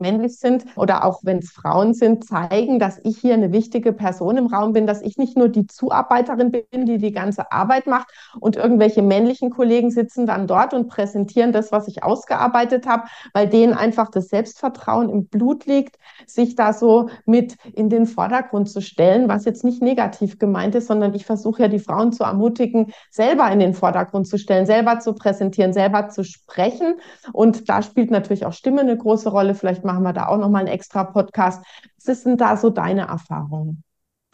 männlich 0.03 0.39
sind 0.39 0.67
oder 0.77 1.05
auch 1.05 1.21
wenn 1.23 1.39
es 1.39 1.51
Frauen 1.51 1.95
sind, 1.95 2.27
zeigen, 2.27 2.79
dass 2.79 3.01
ich 3.05 3.17
hier 3.17 3.33
eine 3.33 3.53
wichtige 3.53 3.95
Person 3.95 4.37
im 4.37 4.47
Raum 4.49 4.75
bin, 4.75 4.87
dass 4.87 5.01
ich 5.01 5.17
nicht 5.17 5.37
nur 5.37 5.49
die 5.49 5.67
Zuarbeiterin 5.67 6.51
bin, 6.51 6.85
die 6.85 6.99
die 6.99 7.13
ganze 7.13 7.51
Arbeit 7.51 7.87
macht 7.87 8.09
und 8.39 8.57
irgendwelche 8.57 9.01
männlichen 9.01 9.49
Kollegen 9.49 9.91
sitzen 9.91 10.27
dann 10.27 10.47
dort 10.47 10.75
und 10.75 10.89
präsentieren 10.89 11.53
das, 11.53 11.73
was 11.73 11.89
ich 11.89 12.03
ausgearbeitet 12.03 12.87
habe, 12.87 13.05
weil 13.33 13.49
denen 13.49 13.73
einfach 13.73 14.11
das 14.11 14.29
Selbstvertrauen 14.29 15.09
im 15.09 15.27
Blut 15.27 15.65
liegt, 15.65 15.97
sich 16.27 16.57
da 16.57 16.73
so 16.73 17.09
mit 17.25 17.57
in 17.73 17.89
den 17.89 18.07
Vordergrund 18.07 18.69
zu 18.69 18.83
stellen, 18.83 19.29
was 19.29 19.45
jetzt 19.45 19.65
nicht 19.65 19.83
negativ 19.83 20.39
gemeint 20.39 20.75
ist, 20.75 20.89
sondern 20.89 21.15
ich 21.15 21.25
versuche 21.25 21.63
ja 21.63 21.69
die 21.69 21.79
Frauen 21.79 22.13
zu 22.13 22.25
ermutigen, 22.25 22.93
selber 23.11 23.51
in 23.51 23.61
den 23.61 23.75
Vordergrund 23.75 24.27
zu 24.27 24.39
stellen, 24.39 24.67
selber 24.67 24.99
zu 24.99 25.15
präsentieren, 25.15 25.73
selber 25.73 26.09
zu 26.09 26.25
sprechen. 26.25 26.97
Und 27.33 27.69
da 27.69 27.83
spielt 27.83 28.11
natürlich 28.11 28.47
auch 28.47 28.53
Stimme 28.53 28.81
eine 28.81 28.97
große 28.97 29.31
Rolle. 29.31 29.55
Vielleicht 29.55 29.85
machen 29.93 30.05
wir 30.05 30.13
da 30.13 30.27
auch 30.29 30.39
nochmal 30.39 30.61
einen 30.61 30.75
extra 30.75 31.05
Podcast. 31.05 31.65
Was 32.05 32.23
sind 32.23 32.41
da 32.41 32.57
so 32.57 32.71
deine 32.71 33.03
Erfahrungen? 33.03 33.85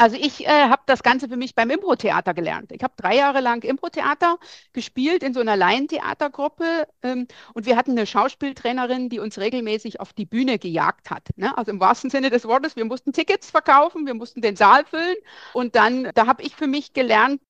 Also 0.00 0.14
ich 0.14 0.46
äh, 0.46 0.68
habe 0.68 0.82
das 0.86 1.02
Ganze 1.02 1.28
für 1.28 1.36
mich 1.36 1.56
beim 1.56 1.70
Impro-Theater 1.70 2.32
gelernt. 2.32 2.70
Ich 2.70 2.84
habe 2.84 2.94
drei 2.96 3.16
Jahre 3.16 3.40
lang 3.40 3.64
Impro-Theater 3.64 4.38
gespielt 4.72 5.24
in 5.24 5.34
so 5.34 5.40
einer 5.40 5.56
Laientheatergruppe 5.56 6.86
ähm, 7.02 7.26
und 7.52 7.66
wir 7.66 7.76
hatten 7.76 7.90
eine 7.90 8.06
Schauspieltrainerin, 8.06 9.08
die 9.08 9.18
uns 9.18 9.38
regelmäßig 9.40 9.98
auf 9.98 10.12
die 10.12 10.24
Bühne 10.24 10.60
gejagt 10.60 11.10
hat. 11.10 11.30
Ne? 11.34 11.58
Also 11.58 11.72
im 11.72 11.80
wahrsten 11.80 12.10
Sinne 12.10 12.30
des 12.30 12.44
Wortes, 12.44 12.76
wir 12.76 12.84
mussten 12.84 13.12
Tickets 13.12 13.50
verkaufen, 13.50 14.06
wir 14.06 14.14
mussten 14.14 14.40
den 14.40 14.54
Saal 14.54 14.84
füllen 14.84 15.16
und 15.52 15.74
dann, 15.74 16.12
da 16.14 16.28
habe 16.28 16.44
ich 16.44 16.54
für 16.54 16.68
mich 16.68 16.92
gelernt, 16.92 17.40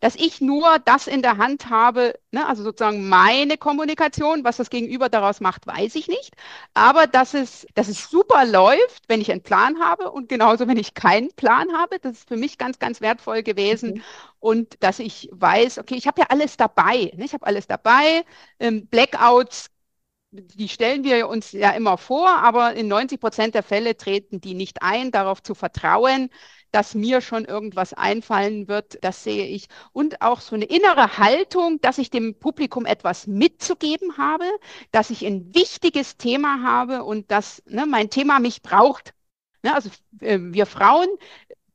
dass 0.00 0.14
ich 0.14 0.40
nur 0.40 0.78
das 0.84 1.06
in 1.06 1.22
der 1.22 1.38
Hand 1.38 1.70
habe, 1.70 2.18
ne, 2.30 2.46
also 2.46 2.62
sozusagen 2.62 3.08
meine 3.08 3.56
Kommunikation, 3.56 4.44
was 4.44 4.58
das 4.58 4.70
Gegenüber 4.70 5.08
daraus 5.08 5.40
macht, 5.40 5.66
weiß 5.66 5.94
ich 5.94 6.06
nicht. 6.08 6.34
Aber 6.74 7.06
dass 7.06 7.34
es, 7.34 7.66
dass 7.74 7.88
es 7.88 8.10
super 8.10 8.44
läuft, 8.44 9.04
wenn 9.08 9.20
ich 9.20 9.32
einen 9.32 9.42
Plan 9.42 9.80
habe 9.80 10.10
und 10.10 10.28
genauso, 10.28 10.68
wenn 10.68 10.76
ich 10.76 10.94
keinen 10.94 11.30
Plan 11.34 11.72
habe, 11.72 11.98
das 11.98 12.12
ist 12.18 12.28
für 12.28 12.36
mich 12.36 12.58
ganz, 12.58 12.78
ganz 12.78 13.00
wertvoll 13.00 13.42
gewesen. 13.42 13.94
Mhm. 13.94 14.02
Und 14.38 14.82
dass 14.82 14.98
ich 14.98 15.28
weiß, 15.32 15.78
okay, 15.78 15.94
ich 15.96 16.06
habe 16.06 16.20
ja 16.20 16.26
alles 16.28 16.56
dabei. 16.56 17.10
Ne? 17.16 17.24
Ich 17.24 17.32
habe 17.32 17.46
alles 17.46 17.66
dabei. 17.66 18.24
Ähm, 18.60 18.86
Blackouts 18.88 19.70
die 20.32 20.68
stellen 20.68 21.04
wir 21.04 21.28
uns 21.28 21.52
ja 21.52 21.70
immer 21.70 21.98
vor, 21.98 22.28
aber 22.28 22.74
in 22.74 22.88
90 22.88 23.20
Prozent 23.20 23.54
der 23.54 23.62
Fälle 23.62 23.96
treten 23.96 24.40
die 24.40 24.54
nicht 24.54 24.82
ein, 24.82 25.10
darauf 25.10 25.42
zu 25.42 25.54
vertrauen, 25.54 26.30
dass 26.76 26.94
mir 26.94 27.22
schon 27.22 27.46
irgendwas 27.46 27.94
einfallen 27.94 28.68
wird, 28.68 28.98
das 29.02 29.24
sehe 29.24 29.46
ich. 29.46 29.68
Und 29.94 30.20
auch 30.20 30.42
so 30.42 30.54
eine 30.54 30.66
innere 30.66 31.16
Haltung, 31.16 31.80
dass 31.80 31.96
ich 31.96 32.10
dem 32.10 32.34
Publikum 32.34 32.84
etwas 32.84 33.26
mitzugeben 33.26 34.18
habe, 34.18 34.44
dass 34.90 35.08
ich 35.08 35.24
ein 35.24 35.54
wichtiges 35.54 36.18
Thema 36.18 36.62
habe 36.62 37.04
und 37.04 37.30
dass 37.30 37.62
ne, 37.64 37.86
mein 37.86 38.10
Thema 38.10 38.40
mich 38.40 38.60
braucht. 38.60 39.14
Ne, 39.62 39.74
also 39.74 39.88
äh, 40.20 40.38
wir 40.38 40.66
Frauen 40.66 41.08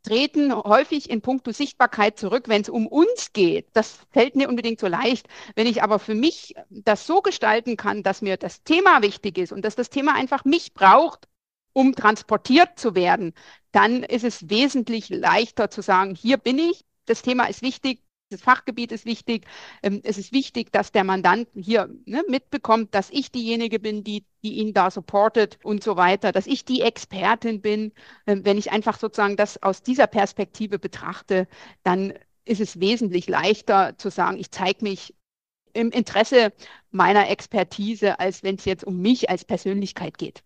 treten 0.03 0.53
häufig 0.53 1.09
in 1.09 1.21
puncto 1.21 1.51
Sichtbarkeit 1.51 2.19
zurück, 2.19 2.43
wenn 2.47 2.61
es 2.61 2.69
um 2.69 2.85
uns 2.85 3.33
geht. 3.33 3.69
Das 3.73 3.97
fällt 4.11 4.35
nicht 4.35 4.49
unbedingt 4.49 4.79
so 4.79 4.85
leicht. 4.85 5.25
Wenn 5.55 5.65
ich 5.65 5.81
aber 5.81 5.97
für 5.97 6.13
mich 6.13 6.53
das 6.69 7.07
so 7.07 7.23
gestalten 7.23 7.75
kann, 7.75 8.03
dass 8.03 8.21
mir 8.21 8.37
das 8.37 8.61
Thema 8.61 9.01
wichtig 9.01 9.39
ist 9.39 9.51
und 9.51 9.65
dass 9.65 9.75
das 9.75 9.89
Thema 9.89 10.13
einfach 10.13 10.45
mich 10.45 10.75
braucht, 10.75 11.27
um 11.73 11.95
transportiert 11.95 12.77
zu 12.77 12.95
werden, 12.95 13.33
dann 13.71 14.03
ist 14.03 14.23
es 14.23 14.49
wesentlich 14.49 15.09
leichter 15.09 15.69
zu 15.69 15.81
sagen, 15.81 16.15
hier 16.15 16.37
bin 16.37 16.59
ich, 16.59 16.85
das 17.05 17.21
Thema 17.21 17.45
ist 17.45 17.61
wichtig, 17.61 18.03
das 18.31 18.41
Fachgebiet 18.41 18.91
ist 18.91 19.05
wichtig. 19.05 19.45
Ähm, 19.83 20.01
es 20.03 20.17
ist 20.17 20.31
wichtig, 20.31 20.71
dass 20.71 20.91
der 20.91 21.03
Mandant 21.03 21.47
hier 21.53 21.89
ne, 22.05 22.23
mitbekommt, 22.27 22.95
dass 22.95 23.09
ich 23.11 23.31
diejenige 23.31 23.79
bin, 23.79 24.03
die, 24.03 24.25
die 24.43 24.53
ihn 24.53 24.73
da 24.73 24.89
supportet 24.89 25.59
und 25.63 25.83
so 25.83 25.97
weiter, 25.97 26.31
dass 26.31 26.47
ich 26.47 26.65
die 26.65 26.81
Expertin 26.81 27.61
bin. 27.61 27.91
Ähm, 28.25 28.45
wenn 28.45 28.57
ich 28.57 28.71
einfach 28.71 28.97
sozusagen 28.97 29.35
das 29.35 29.61
aus 29.61 29.83
dieser 29.83 30.07
Perspektive 30.07 30.79
betrachte, 30.79 31.47
dann 31.83 32.13
ist 32.45 32.61
es 32.61 32.79
wesentlich 32.79 33.27
leichter 33.29 33.97
zu 33.97 34.09
sagen, 34.09 34.39
ich 34.39 34.51
zeige 34.51 34.83
mich 34.83 35.13
im 35.73 35.91
Interesse 35.91 36.53
meiner 36.89 37.29
Expertise, 37.29 38.19
als 38.19 38.43
wenn 38.43 38.55
es 38.55 38.65
jetzt 38.65 38.83
um 38.83 39.01
mich 39.01 39.29
als 39.29 39.45
Persönlichkeit 39.45 40.17
geht. 40.17 40.43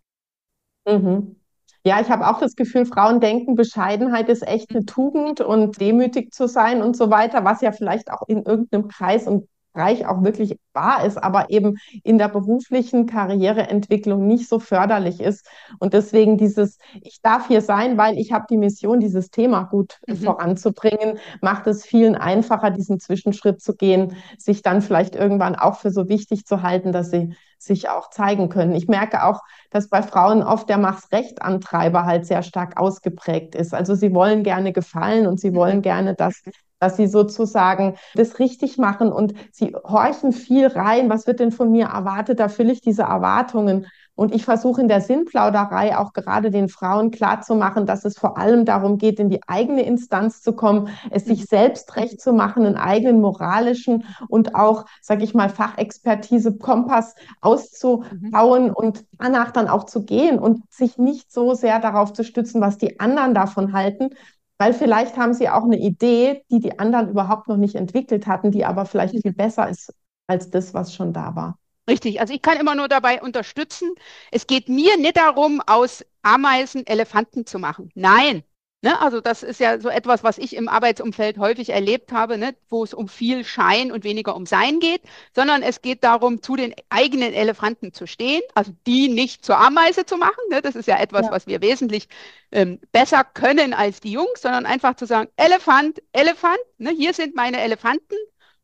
Mhm. 0.86 1.36
Ja, 1.84 2.02
ich 2.02 2.10
habe 2.10 2.28
auch 2.28 2.39
das 2.39 2.56
Gefühl, 2.56 2.86
Frauen 2.86 3.19
denken, 3.19 3.56
Bescheidenheit 3.56 4.28
ist 4.30 4.41
echt 4.48 4.71
eine 4.71 4.86
Tugend 4.86 5.41
und 5.41 5.80
demütig 5.80 6.34
zu 6.34 6.48
sein 6.48 6.82
und 6.82 6.98
so 6.98 7.12
weiter, 7.12 7.45
was 7.45 7.62
ja 7.62 7.71
vielleicht 7.71 8.12
auch 8.12 8.24
in 8.28 8.43
irgendeinem 8.43 8.88
Kreis 8.88 9.28
und 9.28 9.48
Bereich 9.76 10.08
auch 10.08 10.24
wirklich 10.24 10.58
wahr 10.74 11.06
ist, 11.06 11.22
aber 11.22 11.50
eben 11.50 11.78
in 12.04 12.18
der 12.18 12.30
beruflichen 12.30 13.06
Karriereentwicklung 13.06 14.26
nicht 14.26 14.48
so 14.48 14.60
förderlich 14.60 15.20
ist. 15.20 15.48
Und 15.80 15.94
deswegen 15.94 16.38
dieses, 16.38 16.78
ich 17.02 17.22
darf 17.22 17.48
hier 17.48 17.62
sein, 17.62 17.98
weil 17.98 18.18
ich 18.18 18.32
habe 18.32 18.46
die 18.50 18.58
Mission, 18.58 19.00
dieses 19.00 19.30
Thema 19.30 19.64
gut 19.64 20.00
mhm. 20.08 20.18
voranzubringen, 20.18 21.20
macht 21.42 21.68
es 21.68 21.86
vielen 21.86 22.16
einfacher, 22.16 22.72
diesen 22.72 23.00
Zwischenschritt 23.00 23.62
zu 23.62 23.76
gehen, 23.76 24.16
sich 24.38 24.62
dann 24.62 24.82
vielleicht 24.82 25.16
irgendwann 25.16 25.56
auch 25.56 25.76
für 25.76 25.92
so 25.92 26.08
wichtig 26.08 26.46
zu 26.46 26.62
halten, 26.62 26.92
dass 26.92 27.12
sie 27.12 27.36
sich 27.58 27.90
auch 27.90 28.10
zeigen 28.10 28.50
können. 28.50 28.76
Ich 28.76 28.88
merke 28.88 29.24
auch, 29.24 29.42
dass 29.72 29.90
bei 29.90 30.04
Frauen 30.04 30.44
oft 30.44 30.70
der 30.70 30.78
Mach's 30.78 31.12
recht 31.12 31.42
Antreiber 31.42 32.06
halt 32.06 32.26
sehr 32.26 32.44
stark 32.44 32.80
ausgeprägt 32.80 33.56
ist. 33.56 33.74
Also 33.74 33.96
sie 33.96 34.14
wollen 34.14 34.44
gerne 34.44 34.72
gefallen 34.72 35.26
und 35.26 35.40
sie 35.40 35.54
wollen 35.54 35.78
mhm. 35.78 35.84
gerne, 35.84 36.16
dass 36.16 36.44
dass 36.86 36.98
sie 36.98 37.08
sozusagen 37.08 37.95
das 38.13 38.38
richtig 38.38 38.78
machen 38.78 39.12
und 39.12 39.34
sie 39.52 39.76
horchen 39.84 40.32
viel 40.32 40.67
rein. 40.67 41.10
Was 41.10 41.26
wird 41.26 41.39
denn 41.39 41.52
von 41.52 41.71
mir 41.71 41.88
erwartet? 41.88 42.39
Da 42.39 42.48
fülle 42.48 42.71
ich 42.71 42.82
diese 42.82 43.04
Erwartungen. 43.04 43.88
Und 44.13 44.34
ich 44.34 44.45
versuche 44.45 44.80
in 44.80 44.88
der 44.88 45.02
Sinnplauderei 45.02 45.98
auch 45.98 46.13
gerade 46.13 46.50
den 46.50 46.69
Frauen 46.69 47.12
klarzumachen, 47.12 47.86
dass 47.86 48.06
es 48.06 48.17
vor 48.17 48.38
allem 48.38 48.63
darum 48.63 48.98
geht, 48.98 49.19
in 49.19 49.30
die 49.30 49.41
eigene 49.48 49.84
Instanz 49.84 50.41
zu 50.41 50.54
kommen, 50.54 50.88
es 51.10 51.26
sich 51.26 51.41
mhm. 51.41 51.45
selbst 51.48 51.95
recht 51.98 52.21
zu 52.21 52.32
machen, 52.32 52.65
einen 52.65 52.78
eigenen 52.78 53.19
moralischen 53.19 54.06
und 54.30 54.56
auch, 54.56 54.86
sage 55.02 55.26
ich 55.26 55.34
mal, 55.34 55.50
Fachexpertise, 55.50 56.56
Kompass 56.58 57.15
auszubauen 57.41 58.67
mhm. 58.67 58.74
und 58.74 59.04
danach 59.19 59.52
dann 59.52 59.67
auch 59.67 59.84
zu 59.86 60.06
gehen 60.06 60.39
und 60.39 60.62
sich 60.71 60.98
nicht 60.98 61.34
so 61.34 61.54
sehr 61.54 61.80
darauf 61.80 62.13
zu 62.13 62.24
stützen, 62.24 62.62
was 62.62 62.78
die 62.78 63.02
anderen 63.02 63.34
davon 63.34 63.74
halten, 63.74 64.12
weil 64.58 64.74
vielleicht 64.74 65.18
haben 65.18 65.34
sie 65.34 65.50
auch 65.50 65.63
eine 65.63 65.78
Idee, 65.78 66.44
die 66.50 66.60
die 66.60 66.80
anderen 66.80 67.10
überhaupt 67.10 67.48
noch 67.48 67.58
nicht 67.58 67.76
entwickelt 67.76 68.28
hatten, 68.28 68.52
die 68.52 68.65
aber 68.65 68.86
vielleicht 68.86 69.20
viel 69.22 69.34
besser 69.34 69.70
ist 69.70 69.94
als 70.28 70.50
das, 70.50 70.74
was 70.74 70.94
schon 70.94 71.13
da 71.13 71.36
war. 71.36 71.60
Richtig, 71.89 72.20
also 72.20 72.34
ich 72.34 72.41
kann 72.41 72.58
immer 72.60 72.74
nur 72.74 72.88
dabei 72.88 73.22
unterstützen. 73.22 73.91
Es 74.32 74.48
geht 74.48 74.70
mir 74.70 74.98
nicht 74.98 75.18
darum, 75.18 75.62
aus 75.65 76.04
Ameisen 76.24 76.86
Elefanten 76.88 77.46
zu 77.46 77.60
machen. 77.60 77.91
Nein, 77.94 78.44
Ne? 78.86 79.02
Also 79.02 79.19
das 79.19 79.41
ist 79.41 79.60
ja 79.60 79.80
so 79.80 79.89
etwas, 79.89 80.24
was 80.24 80.38
ich 80.38 80.56
im 80.56 80.69
Arbeitsumfeld 80.69 81.39
häufig 81.39 81.71
erlebt 81.71 82.12
habe, 82.12 82.38
ne? 82.38 82.56
wo 82.69 82.84
es 82.84 82.93
um 82.93 83.08
viel 83.08 83.43
Schein 83.43 83.91
und 83.91 84.04
weniger 84.04 84.36
um 84.36 84.45
Sein 84.45 84.80
geht, 84.80 85.02
sondern 85.34 85.63
es 85.63 85.82
geht 85.82 86.04
darum, 86.04 86.43
zu 86.43 86.56
den 86.56 86.76
eigenen 86.89 87.34
Elefanten 87.34 87.93
zu 87.93 88.06
stehen, 88.06 88.43
also 88.54 88.74
die 88.86 89.08
nicht 89.08 89.43
zur 89.43 89.58
Ameise 89.58 90.06
zu 90.06 90.17
machen. 90.17 90.38
Ne? 90.52 90.62
Das 90.62 90.76
ist 90.76 90.88
ja 90.88 91.00
etwas, 91.00 91.26
ja. 91.26 91.32
was 91.32 91.48
wir 91.48 91.63
wesentlich 91.63 92.10
ähm, 92.52 92.80
besser 92.91 93.24
können 93.24 93.74
als 93.74 94.02
die 94.02 94.12
Jungs, 94.12 94.43
sondern 94.43 94.67
einfach 94.67 94.95
zu 94.95 95.08
sagen, 95.08 95.32
Elefant, 95.36 96.04
Elefant, 96.12 96.60
ne? 96.78 96.91
hier 96.91 97.15
sind 97.15 97.36
meine 97.36 97.62
Elefanten. 97.62 98.15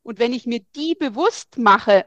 Und 0.03 0.19
wenn 0.19 0.34
ich 0.34 0.45
mir 0.45 0.60
die 0.75 0.93
bewusst 0.93 1.57
mache, 1.57 2.05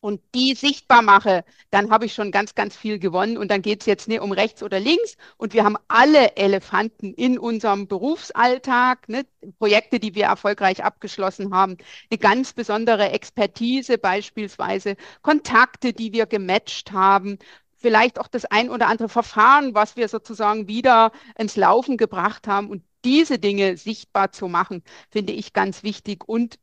und 0.00 0.20
die 0.34 0.54
sichtbar 0.54 1.02
mache, 1.02 1.44
dann 1.70 1.90
habe 1.90 2.06
ich 2.06 2.14
schon 2.14 2.30
ganz, 2.30 2.54
ganz 2.54 2.76
viel 2.76 2.98
gewonnen. 2.98 3.36
Und 3.36 3.50
dann 3.50 3.62
geht 3.62 3.80
es 3.80 3.86
jetzt 3.86 4.08
nicht 4.08 4.20
um 4.20 4.32
rechts 4.32 4.62
oder 4.62 4.78
links. 4.78 5.16
Und 5.36 5.54
wir 5.54 5.64
haben 5.64 5.76
alle 5.88 6.36
Elefanten 6.36 7.12
in 7.14 7.38
unserem 7.38 7.88
Berufsalltag, 7.88 9.08
ne? 9.08 9.26
Projekte, 9.58 9.98
die 10.00 10.14
wir 10.14 10.26
erfolgreich 10.26 10.84
abgeschlossen 10.84 11.52
haben, 11.54 11.76
eine 12.10 12.18
ganz 12.18 12.52
besondere 12.52 13.10
Expertise 13.10 13.98
beispielsweise, 13.98 14.96
Kontakte, 15.22 15.92
die 15.92 16.12
wir 16.12 16.26
gematcht 16.26 16.92
haben, 16.92 17.38
vielleicht 17.76 18.18
auch 18.18 18.28
das 18.28 18.44
ein 18.44 18.70
oder 18.70 18.88
andere 18.88 19.08
Verfahren, 19.08 19.74
was 19.74 19.96
wir 19.96 20.08
sozusagen 20.08 20.68
wieder 20.68 21.12
ins 21.38 21.56
Laufen 21.56 21.96
gebracht 21.96 22.46
haben. 22.46 22.70
Und 22.70 22.84
diese 23.04 23.38
Dinge 23.38 23.76
sichtbar 23.76 24.32
zu 24.32 24.48
machen, 24.48 24.82
finde 25.10 25.32
ich 25.32 25.52
ganz 25.52 25.82
wichtig. 25.82 26.28
Und 26.28 26.58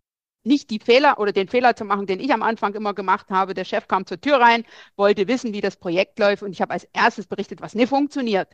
nicht 0.46 0.70
die 0.70 0.80
Fehler 0.80 1.20
oder 1.20 1.32
den 1.32 1.48
Fehler 1.48 1.76
zu 1.76 1.86
machen, 1.86 2.06
den 2.08 2.20
ich 2.20 2.32
am 2.34 2.44
Anfang 2.44 2.74
immer 2.76 2.94
gemacht 2.94 3.30
habe. 3.30 3.54
Der 3.54 3.66
Chef 3.66 3.88
kam 3.88 4.06
zur 4.06 4.20
Tür 4.22 4.40
rein, 4.40 4.66
wollte 4.96 5.28
wissen, 5.28 5.54
wie 5.54 5.62
das 5.62 5.78
Projekt 5.78 6.20
läuft 6.20 6.44
und 6.44 6.52
ich 6.52 6.62
habe 6.62 6.74
als 6.74 6.86
erstes 6.94 7.28
berichtet, 7.28 7.62
was 7.62 7.76
nicht 7.76 7.90
funktioniert. 7.90 8.50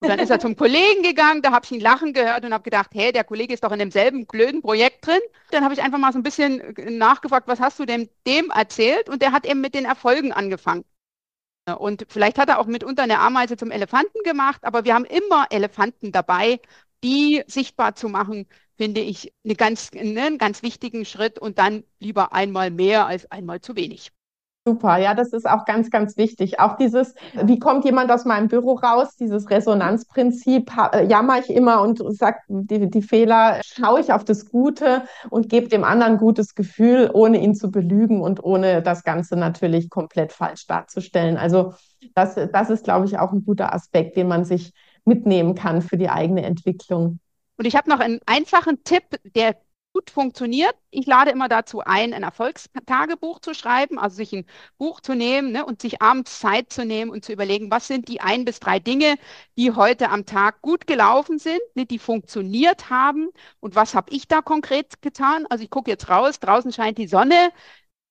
Und 0.00 0.08
dann 0.08 0.18
ist 0.18 0.30
er 0.30 0.38
zum 0.40 0.56
Kollegen 0.56 1.02
gegangen, 1.02 1.42
da 1.42 1.52
habe 1.52 1.64
ich 1.64 1.72
ihn 1.72 1.80
lachen 1.80 2.12
gehört 2.12 2.44
und 2.44 2.52
habe 2.52 2.64
gedacht, 2.64 2.90
hey, 2.94 3.12
der 3.12 3.24
Kollege 3.24 3.54
ist 3.54 3.64
doch 3.64 3.72
in 3.72 3.78
demselben 3.78 4.26
blöden 4.26 4.62
Projekt 4.62 5.06
drin. 5.06 5.20
Dann 5.50 5.64
habe 5.64 5.74
ich 5.74 5.82
einfach 5.82 5.98
mal 5.98 6.12
so 6.12 6.18
ein 6.18 6.22
bisschen 6.22 6.60
äh, 6.76 6.90
nachgefragt, 6.90 7.48
was 7.48 7.60
hast 7.60 7.78
du 7.78 7.86
dem, 7.86 8.08
dem 8.26 8.50
erzählt? 8.50 9.08
Und 9.08 9.22
der 9.22 9.32
hat 9.32 9.46
eben 9.46 9.60
mit 9.60 9.74
den 9.74 9.84
Erfolgen 9.84 10.32
angefangen. 10.32 10.84
Und 11.78 12.06
vielleicht 12.08 12.38
hat 12.38 12.48
er 12.48 12.60
auch 12.60 12.66
mitunter 12.66 13.02
eine 13.02 13.18
Ameise 13.18 13.56
zum 13.56 13.72
Elefanten 13.72 14.22
gemacht, 14.22 14.62
aber 14.64 14.84
wir 14.84 14.94
haben 14.94 15.04
immer 15.04 15.46
Elefanten 15.50 16.12
dabei, 16.12 16.60
die 17.02 17.42
sichtbar 17.48 17.96
zu 17.96 18.08
machen, 18.08 18.46
finde 18.76 19.00
ich 19.00 19.32
eine 19.44 19.54
ganz, 19.54 19.90
ne, 19.92 20.22
einen 20.22 20.38
ganz 20.38 20.62
wichtigen 20.62 21.04
Schritt 21.04 21.38
und 21.38 21.58
dann 21.58 21.84
lieber 21.98 22.32
einmal 22.32 22.70
mehr 22.70 23.06
als 23.06 23.30
einmal 23.30 23.60
zu 23.60 23.76
wenig. 23.76 24.12
Super, 24.68 24.96
ja, 24.96 25.14
das 25.14 25.32
ist 25.32 25.48
auch 25.48 25.64
ganz, 25.64 25.90
ganz 25.90 26.16
wichtig. 26.16 26.58
Auch 26.58 26.76
dieses, 26.76 27.14
wie 27.40 27.60
kommt 27.60 27.84
jemand 27.84 28.10
aus 28.10 28.24
meinem 28.24 28.48
Büro 28.48 28.72
raus, 28.74 29.14
dieses 29.14 29.48
Resonanzprinzip, 29.48 30.72
äh, 30.92 31.06
jammer 31.06 31.38
ich 31.38 31.50
immer 31.50 31.82
und 31.82 32.02
sage 32.16 32.38
die, 32.48 32.90
die 32.90 33.02
Fehler, 33.02 33.60
schaue 33.64 34.00
ich 34.00 34.12
auf 34.12 34.24
das 34.24 34.50
Gute 34.50 35.04
und 35.30 35.48
gebe 35.48 35.68
dem 35.68 35.84
anderen 35.84 36.18
gutes 36.18 36.56
Gefühl, 36.56 37.08
ohne 37.14 37.40
ihn 37.40 37.54
zu 37.54 37.70
belügen 37.70 38.20
und 38.20 38.42
ohne 38.42 38.82
das 38.82 39.04
Ganze 39.04 39.36
natürlich 39.36 39.88
komplett 39.88 40.32
falsch 40.32 40.66
darzustellen. 40.66 41.36
Also 41.36 41.74
das, 42.16 42.34
das 42.34 42.68
ist, 42.68 42.82
glaube 42.82 43.06
ich, 43.06 43.20
auch 43.20 43.30
ein 43.32 43.44
guter 43.44 43.72
Aspekt, 43.72 44.16
den 44.16 44.26
man 44.26 44.44
sich 44.44 44.72
mitnehmen 45.04 45.54
kann 45.54 45.80
für 45.80 45.96
die 45.96 46.08
eigene 46.08 46.42
Entwicklung. 46.42 47.20
Und 47.56 47.64
ich 47.66 47.76
habe 47.76 47.88
noch 47.90 48.00
einen 48.00 48.20
einfachen 48.26 48.84
Tipp, 48.84 49.04
der 49.24 49.56
gut 49.94 50.10
funktioniert. 50.10 50.74
Ich 50.90 51.06
lade 51.06 51.30
immer 51.30 51.48
dazu 51.48 51.80
ein, 51.80 52.12
ein 52.12 52.22
Erfolgstagebuch 52.22 53.40
zu 53.40 53.54
schreiben, 53.54 53.98
also 53.98 54.16
sich 54.16 54.30
ein 54.34 54.44
Buch 54.76 55.00
zu 55.00 55.14
nehmen 55.14 55.52
ne, 55.52 55.64
und 55.64 55.80
sich 55.80 56.02
abends 56.02 56.38
Zeit 56.38 56.70
zu 56.70 56.84
nehmen 56.84 57.10
und 57.10 57.24
zu 57.24 57.32
überlegen, 57.32 57.70
was 57.70 57.86
sind 57.86 58.08
die 58.08 58.20
ein 58.20 58.44
bis 58.44 58.60
drei 58.60 58.78
Dinge, 58.78 59.16
die 59.56 59.72
heute 59.72 60.10
am 60.10 60.26
Tag 60.26 60.60
gut 60.60 60.86
gelaufen 60.86 61.38
sind, 61.38 61.60
ne, 61.74 61.86
die 61.86 61.98
funktioniert 61.98 62.90
haben 62.90 63.28
und 63.60 63.74
was 63.74 63.94
habe 63.94 64.12
ich 64.12 64.28
da 64.28 64.42
konkret 64.42 65.00
getan. 65.00 65.46
Also 65.48 65.64
ich 65.64 65.70
gucke 65.70 65.90
jetzt 65.90 66.10
raus, 66.10 66.40
draußen 66.40 66.72
scheint 66.72 66.98
die 66.98 67.08
Sonne, 67.08 67.50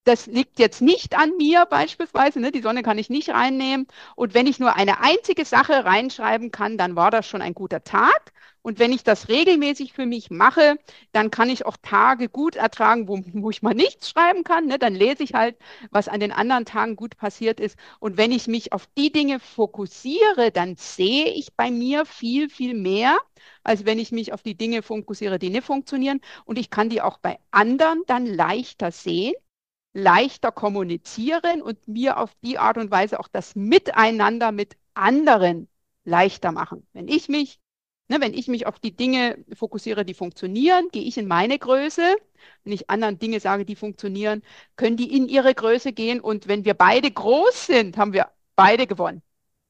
das 0.06 0.28
liegt 0.28 0.60
jetzt 0.60 0.82
nicht 0.82 1.18
an 1.18 1.36
mir 1.38 1.66
beispielsweise, 1.66 2.40
ne? 2.40 2.52
die 2.52 2.62
Sonne 2.62 2.84
kann 2.84 3.00
ich 3.00 3.10
nicht 3.10 3.30
reinnehmen. 3.30 3.88
Und 4.16 4.36
wenn 4.36 4.46
ich 4.46 4.60
nur 4.60 4.76
eine 4.76 5.02
einzige 5.02 5.46
Sache 5.46 5.84
reinschreiben 5.84 6.52
kann, 6.52 6.78
dann 6.78 6.96
war 6.96 7.10
das 7.10 7.28
schon 7.28 7.42
ein 7.42 7.56
guter 7.56 7.84
Tag. 7.84 8.32
Und 8.62 8.80
wenn 8.80 8.94
ich 8.94 9.04
das 9.04 9.30
regelmäßig 9.30 9.94
für 9.94 10.06
mich 10.06 10.30
mache, 10.32 10.78
dann 11.12 11.32
kann 11.32 11.50
ich 11.50 11.66
auch 11.66 11.78
Tage 11.82 12.30
gut 12.30 12.56
ertragen, 12.56 13.08
wo, 13.08 13.20
wo 13.34 13.50
ich 13.50 13.64
mal 13.64 13.74
nichts 13.74 14.10
schreiben 14.10 14.44
kann. 14.44 14.68
Ne? 14.68 14.78
Dann 14.80 14.94
lese 14.94 15.24
ich 15.24 15.34
halt, 15.34 15.58
was 15.92 16.08
an 16.08 16.20
den 16.20 16.32
anderen 16.32 16.66
Tagen 16.66 16.96
gut 16.96 17.18
passiert 17.18 17.60
ist. 17.60 17.78
Und 18.00 18.18
wenn 18.18 18.32
ich 18.32 18.48
mich 18.48 18.74
auf 18.74 18.88
die 18.98 19.12
Dinge 19.12 19.40
fokussiere, 19.40 20.52
dann 20.52 20.76
sehe 20.78 21.28
ich 21.34 21.56
bei 21.56 21.72
mir 21.72 22.06
viel, 22.06 22.50
viel 22.50 22.76
mehr, 22.76 23.18
als 23.64 23.86
wenn 23.86 24.00
ich 24.00 24.12
mich 24.12 24.34
auf 24.34 24.44
die 24.44 24.56
Dinge 24.56 24.82
fokussiere, 24.84 25.40
die 25.40 25.50
nicht 25.50 25.66
funktionieren. 25.66 26.22
Und 26.46 26.58
ich 26.60 26.70
kann 26.70 26.90
die 26.90 27.02
auch 27.02 27.18
bei 27.18 27.38
anderen 27.52 28.04
dann 28.08 28.26
leichter 28.28 28.92
sehen 28.92 29.34
leichter 29.96 30.52
kommunizieren 30.52 31.62
und 31.62 31.88
mir 31.88 32.18
auf 32.20 32.36
die 32.44 32.58
Art 32.60 32.78
und 32.78 32.92
Weise 32.92 33.20
auch 33.20 33.30
das 33.30 33.56
Miteinander 33.56 34.52
mit 34.52 34.76
anderen 34.94 35.70
leichter 36.04 36.52
machen. 36.52 36.86
Wenn 36.92 37.08
ich 37.08 37.30
mich, 37.30 37.60
ne, 38.10 38.20
wenn 38.20 38.34
ich 38.34 38.50
mich 38.50 38.68
auf 38.68 38.78
die 38.78 38.94
Dinge 38.94 39.44
fokussiere, 39.56 40.04
die 40.04 40.14
funktionieren, 40.14 40.90
gehe 40.92 41.04
ich 41.04 41.18
in 41.18 41.28
meine 41.28 41.58
Größe. 41.58 42.16
Wenn 42.66 42.74
ich 42.74 42.90
anderen 42.90 43.20
Dinge 43.20 43.40
sage, 43.40 43.64
die 43.64 43.78
funktionieren, 43.78 44.44
können 44.76 44.98
die 44.98 45.16
in 45.16 45.30
ihre 45.30 45.56
Größe 45.56 45.94
gehen. 45.94 46.20
Und 46.20 46.50
wenn 46.50 46.66
wir 46.66 46.74
beide 46.74 47.10
groß 47.10 47.68
sind, 47.68 47.98
haben 47.98 48.12
wir 48.12 48.28
beide 48.58 48.88
gewonnen. 48.88 49.22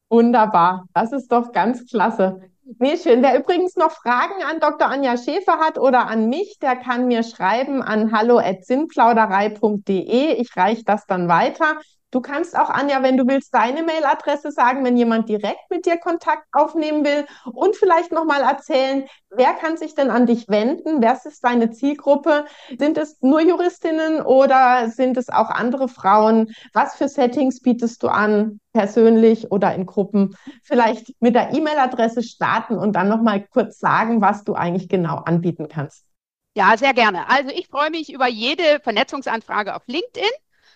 Wunderbar. 0.09 0.87
Das 0.93 1.11
ist 1.11 1.31
doch 1.31 1.51
ganz 1.51 1.85
klasse. 1.85 2.41
Nee, 2.79 2.97
schön. 2.97 3.21
Wer 3.21 3.37
übrigens 3.37 3.75
noch 3.75 3.91
Fragen 3.91 4.41
an 4.43 4.59
Dr. 4.59 4.87
Anja 4.87 5.17
Schäfer 5.17 5.59
hat 5.59 5.77
oder 5.77 6.07
an 6.07 6.29
mich, 6.29 6.57
der 6.59 6.75
kann 6.75 7.05
mir 7.05 7.21
schreiben 7.21 7.83
an 7.83 8.11
hallo.sinnplauderei.de. 8.11 10.41
Ich 10.41 10.57
reiche 10.57 10.83
das 10.83 11.05
dann 11.05 11.27
weiter. 11.27 11.79
Du 12.15 12.21
kannst 12.21 12.57
auch, 12.57 12.69
Anja, 12.69 13.03
wenn 13.03 13.17
du 13.17 13.27
willst, 13.27 13.53
deine 13.53 13.83
Mailadresse 13.83 14.49
sagen, 14.49 14.85
wenn 14.85 14.95
jemand 14.95 15.27
direkt 15.27 15.69
mit 15.69 15.85
dir 15.85 15.97
Kontakt 15.97 16.47
aufnehmen 16.53 17.03
will 17.03 17.25
und 17.51 17.75
vielleicht 17.75 18.13
nochmal 18.13 18.41
erzählen, 18.41 19.03
wer 19.31 19.51
kann 19.51 19.75
sich 19.75 19.95
denn 19.95 20.09
an 20.09 20.25
dich 20.25 20.47
wenden? 20.47 21.01
Wer 21.01 21.19
ist 21.25 21.43
deine 21.43 21.71
Zielgruppe? 21.71 22.45
Sind 22.79 22.97
es 22.97 23.21
nur 23.21 23.41
Juristinnen 23.41 24.21
oder 24.21 24.89
sind 24.91 25.17
es 25.17 25.27
auch 25.27 25.49
andere 25.49 25.89
Frauen? 25.89 26.53
Was 26.71 26.95
für 26.95 27.09
Settings 27.09 27.59
bietest 27.61 28.01
du 28.01 28.07
an, 28.07 28.61
persönlich 28.71 29.51
oder 29.51 29.75
in 29.75 29.85
Gruppen? 29.85 30.37
Vielleicht 30.63 31.13
mit 31.19 31.35
der 31.35 31.51
E-Mail-Adresse 31.53 32.23
starten 32.23 32.77
und 32.77 32.93
dann 32.93 33.09
nochmal 33.09 33.45
kurz 33.45 33.77
sagen, 33.77 34.21
was 34.21 34.45
du 34.45 34.53
eigentlich 34.53 34.87
genau 34.87 35.17
anbieten 35.17 35.67
kannst. 35.67 36.05
Ja, 36.55 36.77
sehr 36.77 36.93
gerne. 36.93 37.27
Also 37.27 37.49
ich 37.49 37.67
freue 37.67 37.89
mich 37.89 38.13
über 38.13 38.27
jede 38.27 38.79
Vernetzungsanfrage 38.79 39.75
auf 39.75 39.83
LinkedIn. 39.87 40.31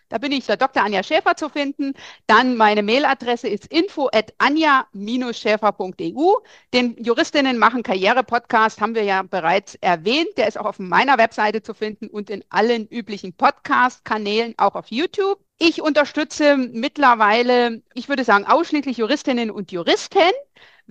Da 0.10 0.18
bin 0.18 0.32
ich 0.32 0.46
der 0.48 0.58
Dr. 0.58 0.84
Anja 0.84 1.04
Schäfer 1.04 1.36
zu 1.36 1.50
finden. 1.50 1.94
Dann 2.28 2.58
meine 2.58 2.84
Mailadresse 2.84 3.48
ist 3.48 3.68
info 3.68 4.10
at 4.12 4.34
anja-schäfer.eu. 4.40 6.34
Den 6.74 7.02
Juristinnen 7.04 7.58
machen 7.58 7.84
Karriere-Podcast 7.84 8.82
haben 8.82 8.96
wir 8.96 9.04
ja 9.04 9.22
bereits 9.22 9.76
erwähnt. 9.76 10.30
Der 10.38 10.48
ist 10.48 10.60
auch 10.60 10.66
auf 10.66 10.80
meiner 10.80 11.18
Webseite 11.18 11.62
zu 11.62 11.74
finden 11.74 12.08
und 12.08 12.30
in 12.30 12.44
allen 12.50 12.88
üblichen 12.88 13.34
Podcast-Kanälen, 13.34 14.56
auch 14.58 14.76
auf 14.76 14.88
YouTube. 14.90 15.40
Ich 15.62 15.82
unterstütze 15.82 16.56
mittlerweile, 16.56 17.84
ich 17.94 18.08
würde 18.08 18.24
sagen, 18.24 18.46
ausschließlich 18.46 18.98
Juristinnen 18.98 19.52
und 19.52 19.72
Juristen. 19.74 20.32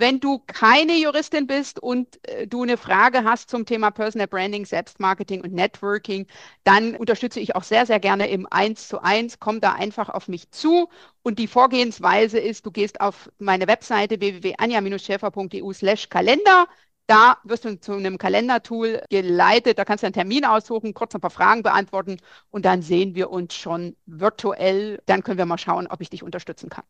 Wenn 0.00 0.20
du 0.20 0.38
keine 0.46 0.96
Juristin 0.96 1.48
bist 1.48 1.80
und 1.82 2.20
äh, 2.28 2.46
du 2.46 2.62
eine 2.62 2.76
Frage 2.76 3.24
hast 3.24 3.50
zum 3.50 3.66
Thema 3.66 3.90
Personal 3.90 4.28
Branding, 4.28 4.64
Selbstmarketing 4.64 5.42
und 5.42 5.52
Networking, 5.52 6.28
dann 6.62 6.94
unterstütze 6.94 7.40
ich 7.40 7.56
auch 7.56 7.64
sehr, 7.64 7.84
sehr 7.84 7.98
gerne 7.98 8.28
im 8.30 8.46
1 8.48 8.86
zu 8.86 9.02
1. 9.02 9.40
Komm 9.40 9.60
da 9.60 9.72
einfach 9.72 10.08
auf 10.08 10.28
mich 10.28 10.52
zu. 10.52 10.88
Und 11.22 11.40
die 11.40 11.48
Vorgehensweise 11.48 12.38
ist, 12.38 12.64
du 12.64 12.70
gehst 12.70 13.00
auf 13.00 13.28
meine 13.38 13.66
Webseite 13.66 14.20
www.anja-schäfer.eu 14.20 15.72
slash 15.72 16.08
Kalender. 16.08 16.68
Da 17.08 17.38
wirst 17.42 17.64
du 17.64 17.80
zu 17.80 17.94
einem 17.94 18.18
Kalendertool 18.18 19.02
geleitet. 19.10 19.78
Da 19.80 19.84
kannst 19.84 20.04
du 20.04 20.06
einen 20.06 20.14
Termin 20.14 20.44
aussuchen, 20.44 20.94
kurz 20.94 21.16
ein 21.16 21.20
paar 21.20 21.30
Fragen 21.30 21.64
beantworten 21.64 22.18
und 22.50 22.64
dann 22.64 22.82
sehen 22.82 23.16
wir 23.16 23.30
uns 23.30 23.54
schon 23.56 23.96
virtuell. 24.06 25.02
Dann 25.06 25.24
können 25.24 25.38
wir 25.38 25.46
mal 25.46 25.58
schauen, 25.58 25.88
ob 25.88 26.00
ich 26.02 26.10
dich 26.10 26.22
unterstützen 26.22 26.68
kann. 26.70 26.84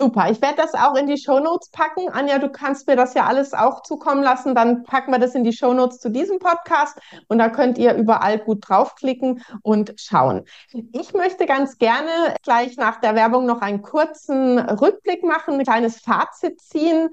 Super, 0.00 0.30
ich 0.30 0.40
werde 0.40 0.56
das 0.56 0.72
auch 0.72 0.96
in 0.96 1.06
die 1.06 1.18
Shownotes 1.18 1.68
packen. 1.68 2.08
Anja, 2.08 2.38
du 2.38 2.48
kannst 2.48 2.86
mir 2.86 2.96
das 2.96 3.12
ja 3.12 3.26
alles 3.26 3.52
auch 3.52 3.82
zukommen 3.82 4.22
lassen. 4.22 4.54
Dann 4.54 4.82
packen 4.84 5.12
wir 5.12 5.18
das 5.18 5.34
in 5.34 5.44
die 5.44 5.52
Shownotes 5.52 5.98
zu 5.98 6.08
diesem 6.08 6.38
Podcast 6.38 6.98
und 7.28 7.36
da 7.36 7.50
könnt 7.50 7.76
ihr 7.76 7.92
überall 7.92 8.38
gut 8.38 8.66
draufklicken 8.66 9.42
und 9.60 9.92
schauen. 9.98 10.46
Ich 10.92 11.12
möchte 11.12 11.44
ganz 11.44 11.76
gerne 11.76 12.34
gleich 12.42 12.78
nach 12.78 12.98
der 13.02 13.14
Werbung 13.14 13.44
noch 13.44 13.60
einen 13.60 13.82
kurzen 13.82 14.58
Rückblick 14.58 15.22
machen, 15.22 15.58
ein 15.58 15.64
kleines 15.64 16.00
Fazit 16.00 16.62
ziehen. 16.62 17.10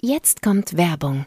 Jetzt 0.00 0.40
kommt 0.40 0.76
Werbung. 0.76 1.26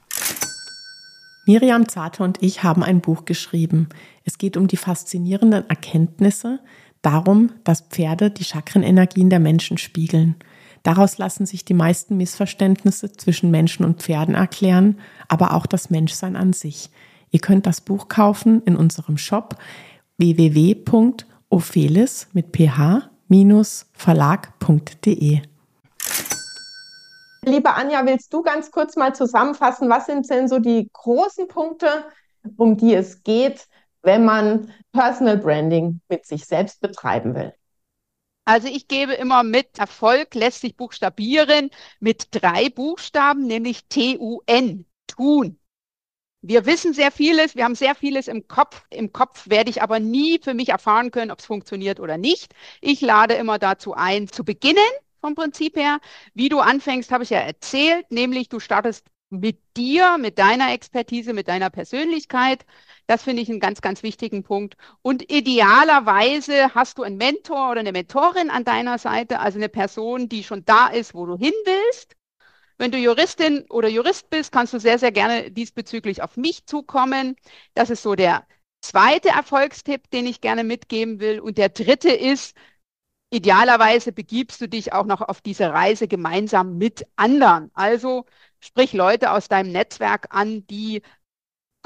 Miriam 1.45 1.89
Zarte 1.89 2.23
und 2.23 2.41
ich 2.41 2.63
haben 2.63 2.81
ein 2.81 3.01
Buch 3.01 3.25
geschrieben. 3.25 3.89
Es 4.23 4.37
geht 4.37 4.55
um 4.55 4.69
die 4.69 4.77
faszinierenden 4.77 5.69
Erkenntnisse, 5.69 6.59
darum, 7.01 7.51
dass 7.65 7.81
Pferde 7.81 8.31
die 8.31 8.45
Chakrenenergien 8.45 9.29
der 9.29 9.39
Menschen 9.39 9.77
spiegeln. 9.77 10.35
Daraus 10.83 11.17
lassen 11.17 11.45
sich 11.45 11.65
die 11.65 11.73
meisten 11.73 12.17
Missverständnisse 12.17 13.11
zwischen 13.11 13.51
Menschen 13.51 13.85
und 13.85 14.01
Pferden 14.01 14.35
erklären, 14.35 14.99
aber 15.27 15.53
auch 15.53 15.65
das 15.65 15.89
Menschsein 15.89 16.35
an 16.35 16.53
sich. 16.53 16.89
Ihr 17.31 17.39
könnt 17.39 17.65
das 17.65 17.81
Buch 17.81 18.07
kaufen 18.07 18.61
in 18.63 18.75
unserem 18.75 19.17
Shop 19.17 19.55
www.ophelis 20.17 21.09
mit 22.33 22.51
ph-verlag.de. 22.51 23.01
Liebe 27.45 27.73
Anja, 27.73 28.05
willst 28.05 28.33
du 28.33 28.41
ganz 28.41 28.71
kurz 28.71 28.95
mal 28.95 29.13
zusammenfassen, 29.15 29.89
was 29.89 30.05
sind 30.05 30.29
denn 30.29 30.47
so 30.47 30.59
die 30.59 30.89
großen 30.91 31.47
Punkte, 31.47 32.05
um 32.57 32.75
die 32.77 32.93
es 32.93 33.23
geht, 33.23 33.67
wenn 34.01 34.25
man 34.25 34.71
Personal 34.91 35.37
Branding 35.37 36.01
mit 36.09 36.25
sich 36.25 36.45
selbst 36.45 36.81
betreiben 36.81 37.35
will? 37.35 37.53
Also 38.47 38.69
ich 38.69 38.87
gebe 38.87 39.13
immer 39.13 39.43
mit, 39.43 39.77
Erfolg 39.77 40.33
lässt 40.33 40.61
sich 40.61 40.77
buchstabieren 40.77 41.69
mit 41.99 42.29
drei 42.31 42.69
Buchstaben, 42.69 43.45
nämlich 43.45 43.87
T-U-N, 43.89 44.85
tun. 45.05 45.59
Wir 46.41 46.65
wissen 46.65 46.93
sehr 46.93 47.11
vieles, 47.11 47.55
wir 47.55 47.65
haben 47.65 47.75
sehr 47.75 47.93
vieles 47.93 48.29
im 48.29 48.47
Kopf. 48.47 48.85
Im 48.89 49.11
Kopf 49.11 49.49
werde 49.49 49.69
ich 49.69 49.81
aber 49.81 49.99
nie 49.99 50.39
für 50.41 50.53
mich 50.53 50.69
erfahren 50.69 51.11
können, 51.11 51.31
ob 51.31 51.39
es 51.39 51.45
funktioniert 51.45 51.99
oder 51.99 52.17
nicht. 52.17 52.55
Ich 52.79 53.01
lade 53.01 53.33
immer 53.33 53.59
dazu 53.59 53.93
ein, 53.95 54.29
zu 54.29 54.45
beginnen 54.45 54.77
vom 55.19 55.35
Prinzip 55.35 55.75
her. 55.75 55.99
Wie 56.33 56.47
du 56.47 56.59
anfängst, 56.59 57.11
habe 57.11 57.25
ich 57.25 57.31
ja 57.31 57.39
erzählt, 57.39 58.09
nämlich 58.11 58.47
du 58.47 58.61
startest 58.61 59.07
mit 59.29 59.59
dir, 59.75 60.17
mit 60.17 60.39
deiner 60.39 60.71
Expertise, 60.71 61.33
mit 61.33 61.49
deiner 61.49 61.69
Persönlichkeit. 61.69 62.65
Das 63.07 63.23
finde 63.23 63.41
ich 63.41 63.49
einen 63.49 63.59
ganz, 63.59 63.81
ganz 63.81 64.03
wichtigen 64.03 64.43
Punkt. 64.43 64.75
Und 65.01 65.31
idealerweise 65.31 66.75
hast 66.75 66.97
du 66.97 67.03
einen 67.03 67.17
Mentor 67.17 67.71
oder 67.71 67.79
eine 67.79 67.93
Mentorin 67.93 68.49
an 68.49 68.65
deiner 68.65 68.97
Seite, 68.97 69.39
also 69.39 69.57
eine 69.57 69.69
Person, 69.69 70.29
die 70.29 70.43
schon 70.43 70.65
da 70.65 70.87
ist, 70.87 71.13
wo 71.13 71.25
du 71.25 71.37
hin 71.37 71.53
willst. 71.65 72.15
Wenn 72.77 72.91
du 72.91 72.97
Juristin 72.97 73.65
oder 73.69 73.87
Jurist 73.89 74.29
bist, 74.29 74.51
kannst 74.51 74.73
du 74.73 74.79
sehr, 74.79 74.99
sehr 74.99 75.11
gerne 75.11 75.51
diesbezüglich 75.51 76.21
auf 76.21 76.37
mich 76.37 76.65
zukommen. 76.65 77.35
Das 77.73 77.89
ist 77.89 78.03
so 78.03 78.15
der 78.15 78.45
zweite 78.81 79.29
Erfolgstipp, 79.29 80.09
den 80.11 80.27
ich 80.27 80.41
gerne 80.41 80.63
mitgeben 80.63 81.19
will. 81.19 81.39
Und 81.39 81.57
der 81.57 81.69
dritte 81.69 82.09
ist, 82.11 82.55
idealerweise 83.31 84.11
begibst 84.11 84.61
du 84.61 84.67
dich 84.69 84.93
auch 84.93 85.05
noch 85.05 85.21
auf 85.21 85.41
diese 85.41 85.69
Reise 85.71 86.07
gemeinsam 86.07 86.77
mit 86.77 87.05
anderen. 87.15 87.71
Also 87.73 88.25
sprich 88.59 88.93
Leute 88.93 89.31
aus 89.31 89.47
deinem 89.47 89.71
Netzwerk 89.71 90.27
an, 90.33 90.65
die 90.67 91.01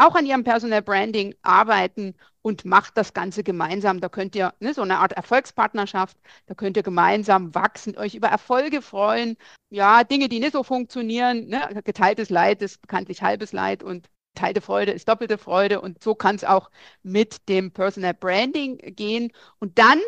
auch 0.01 0.15
an 0.15 0.25
ihrem 0.25 0.43
Personal 0.43 0.81
Branding 0.81 1.35
arbeiten 1.41 2.15
und 2.41 2.65
macht 2.65 2.97
das 2.97 3.13
Ganze 3.13 3.43
gemeinsam. 3.43 3.99
Da 4.01 4.09
könnt 4.09 4.35
ihr 4.35 4.53
ne, 4.59 4.73
so 4.73 4.81
eine 4.81 4.99
Art 4.99 5.13
Erfolgspartnerschaft, 5.13 6.17
da 6.47 6.55
könnt 6.55 6.77
ihr 6.77 6.83
gemeinsam 6.83 7.53
wachsen, 7.55 7.97
euch 7.97 8.15
über 8.15 8.27
Erfolge 8.27 8.81
freuen. 8.81 9.37
Ja, 9.69 10.03
Dinge, 10.03 10.29
die 10.29 10.39
nicht 10.39 10.53
so 10.53 10.63
funktionieren. 10.63 11.47
Ne? 11.47 11.81
Geteiltes 11.83 12.29
Leid 12.29 12.61
ist 12.61 12.81
bekanntlich 12.81 13.21
halbes 13.21 13.53
Leid 13.53 13.83
und 13.83 14.09
teilte 14.35 14.61
Freude 14.61 14.91
ist 14.91 15.07
doppelte 15.07 15.37
Freude. 15.37 15.81
Und 15.81 16.03
so 16.03 16.15
kann 16.15 16.35
es 16.35 16.43
auch 16.43 16.71
mit 17.03 17.47
dem 17.49 17.71
Personal 17.71 18.13
Branding 18.13 18.77
gehen. 18.95 19.31
Und 19.59 19.77
dann 19.79 19.99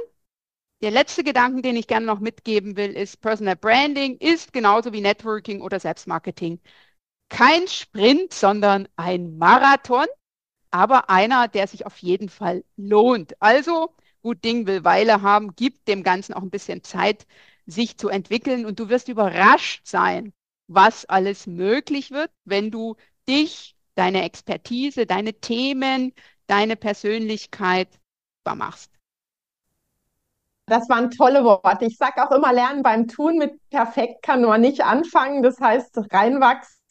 der 0.82 0.92
letzte 0.92 1.24
Gedanke, 1.24 1.62
den 1.62 1.78
ich 1.78 1.88
gerne 1.88 2.06
noch 2.06 2.20
mitgeben 2.20 2.76
will, 2.78 2.92
ist, 2.92 3.22
Personal 3.22 3.56
Branding 3.56 4.18
ist 4.18 4.54
genauso 4.54 4.92
wie 4.94 5.02
Networking 5.02 5.62
oder 5.62 5.80
Selbstmarketing 5.80 6.60
kein 7.34 7.68
Sprint, 7.68 8.32
sondern 8.32 8.88
ein 8.96 9.40
Marathon, 9.40 10.06
aber 10.70 11.10
einer, 11.10 11.48
der 11.48 11.68
sich 11.68 11.86
auf 11.88 11.98
jeden 11.98 12.30
Fall 12.30 12.64
lohnt. 12.78 13.34
Also, 13.42 13.96
gut 14.22 14.44
Ding 14.46 14.68
will 14.68 14.84
Weile 14.84 15.24
haben, 15.24 15.56
gibt 15.56 15.88
dem 15.88 16.04
Ganzen 16.04 16.34
auch 16.36 16.44
ein 16.44 16.52
bisschen 16.52 16.84
Zeit, 16.84 17.26
sich 17.66 17.98
zu 17.98 18.10
entwickeln 18.10 18.68
und 18.68 18.80
du 18.80 18.88
wirst 18.88 19.08
überrascht 19.10 19.88
sein, 19.88 20.32
was 20.68 21.06
alles 21.06 21.48
möglich 21.48 22.12
wird, 22.12 22.30
wenn 22.46 22.70
du 22.70 22.98
dich, 23.28 23.76
deine 23.96 24.24
Expertise, 24.24 25.08
deine 25.08 25.34
Themen, 25.34 26.14
deine 26.46 26.76
Persönlichkeit 26.76 27.90
machst. 28.46 28.92
Das 30.68 30.88
waren 30.88 31.10
tolle 31.10 31.44
Worte. 31.44 31.86
Ich 31.86 31.98
sage 31.98 32.24
auch 32.24 32.32
immer, 32.32 32.54
lernen 32.54 32.84
beim 32.84 33.08
Tun 33.08 33.38
mit 33.38 33.60
perfekt 33.70 34.22
kann 34.22 34.42
man 34.42 34.62
nicht 34.62 34.84
anfangen. 34.84 35.42
Das 35.44 35.60
heißt, 35.60 35.98
reinwachsen, 36.12 36.83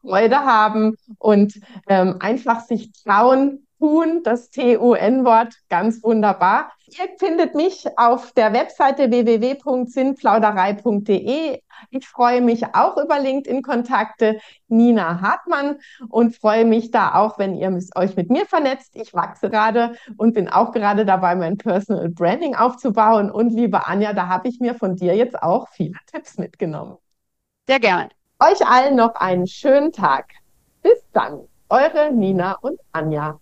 Freude 0.00 0.38
haben 0.38 0.96
und 1.18 1.60
ähm, 1.88 2.16
einfach 2.20 2.60
sich 2.60 2.92
trauen, 2.92 3.66
tun, 3.78 4.22
das 4.24 4.50
T-U-N-Wort, 4.50 5.54
ganz 5.68 6.02
wunderbar. 6.02 6.72
Ihr 6.86 7.06
findet 7.18 7.54
mich 7.54 7.86
auf 7.96 8.32
der 8.32 8.52
Webseite 8.52 9.10
www.sinnplauderei.de. 9.10 11.60
Ich 11.90 12.08
freue 12.08 12.40
mich 12.40 12.74
auch 12.74 12.96
über 12.96 13.18
LinkedIn-Kontakte 13.18 14.38
Nina 14.68 15.20
Hartmann 15.20 15.78
und 16.08 16.36
freue 16.36 16.64
mich 16.64 16.92
da 16.92 17.16
auch, 17.16 17.38
wenn 17.38 17.56
ihr 17.56 17.76
euch 17.96 18.16
mit 18.16 18.30
mir 18.30 18.46
vernetzt. 18.46 18.92
Ich 18.94 19.12
wachse 19.12 19.50
gerade 19.50 19.96
und 20.16 20.32
bin 20.34 20.48
auch 20.48 20.70
gerade 20.72 21.04
dabei, 21.04 21.34
mein 21.34 21.58
Personal 21.58 22.08
Branding 22.08 22.54
aufzubauen. 22.54 23.28
Und 23.30 23.50
liebe 23.50 23.86
Anja, 23.86 24.12
da 24.12 24.28
habe 24.28 24.48
ich 24.48 24.60
mir 24.60 24.74
von 24.74 24.94
dir 24.96 25.16
jetzt 25.16 25.42
auch 25.42 25.68
viele 25.68 25.96
Tipps 26.06 26.38
mitgenommen. 26.38 26.96
Sehr 27.66 27.80
gerne. 27.80 28.10
Euch 28.38 28.66
allen 28.66 28.96
noch 28.96 29.14
einen 29.14 29.46
schönen 29.46 29.92
Tag. 29.92 30.26
Bis 30.82 31.02
dann. 31.14 31.48
Eure 31.70 32.12
Nina 32.12 32.58
und 32.60 32.78
Anja. 32.92 33.40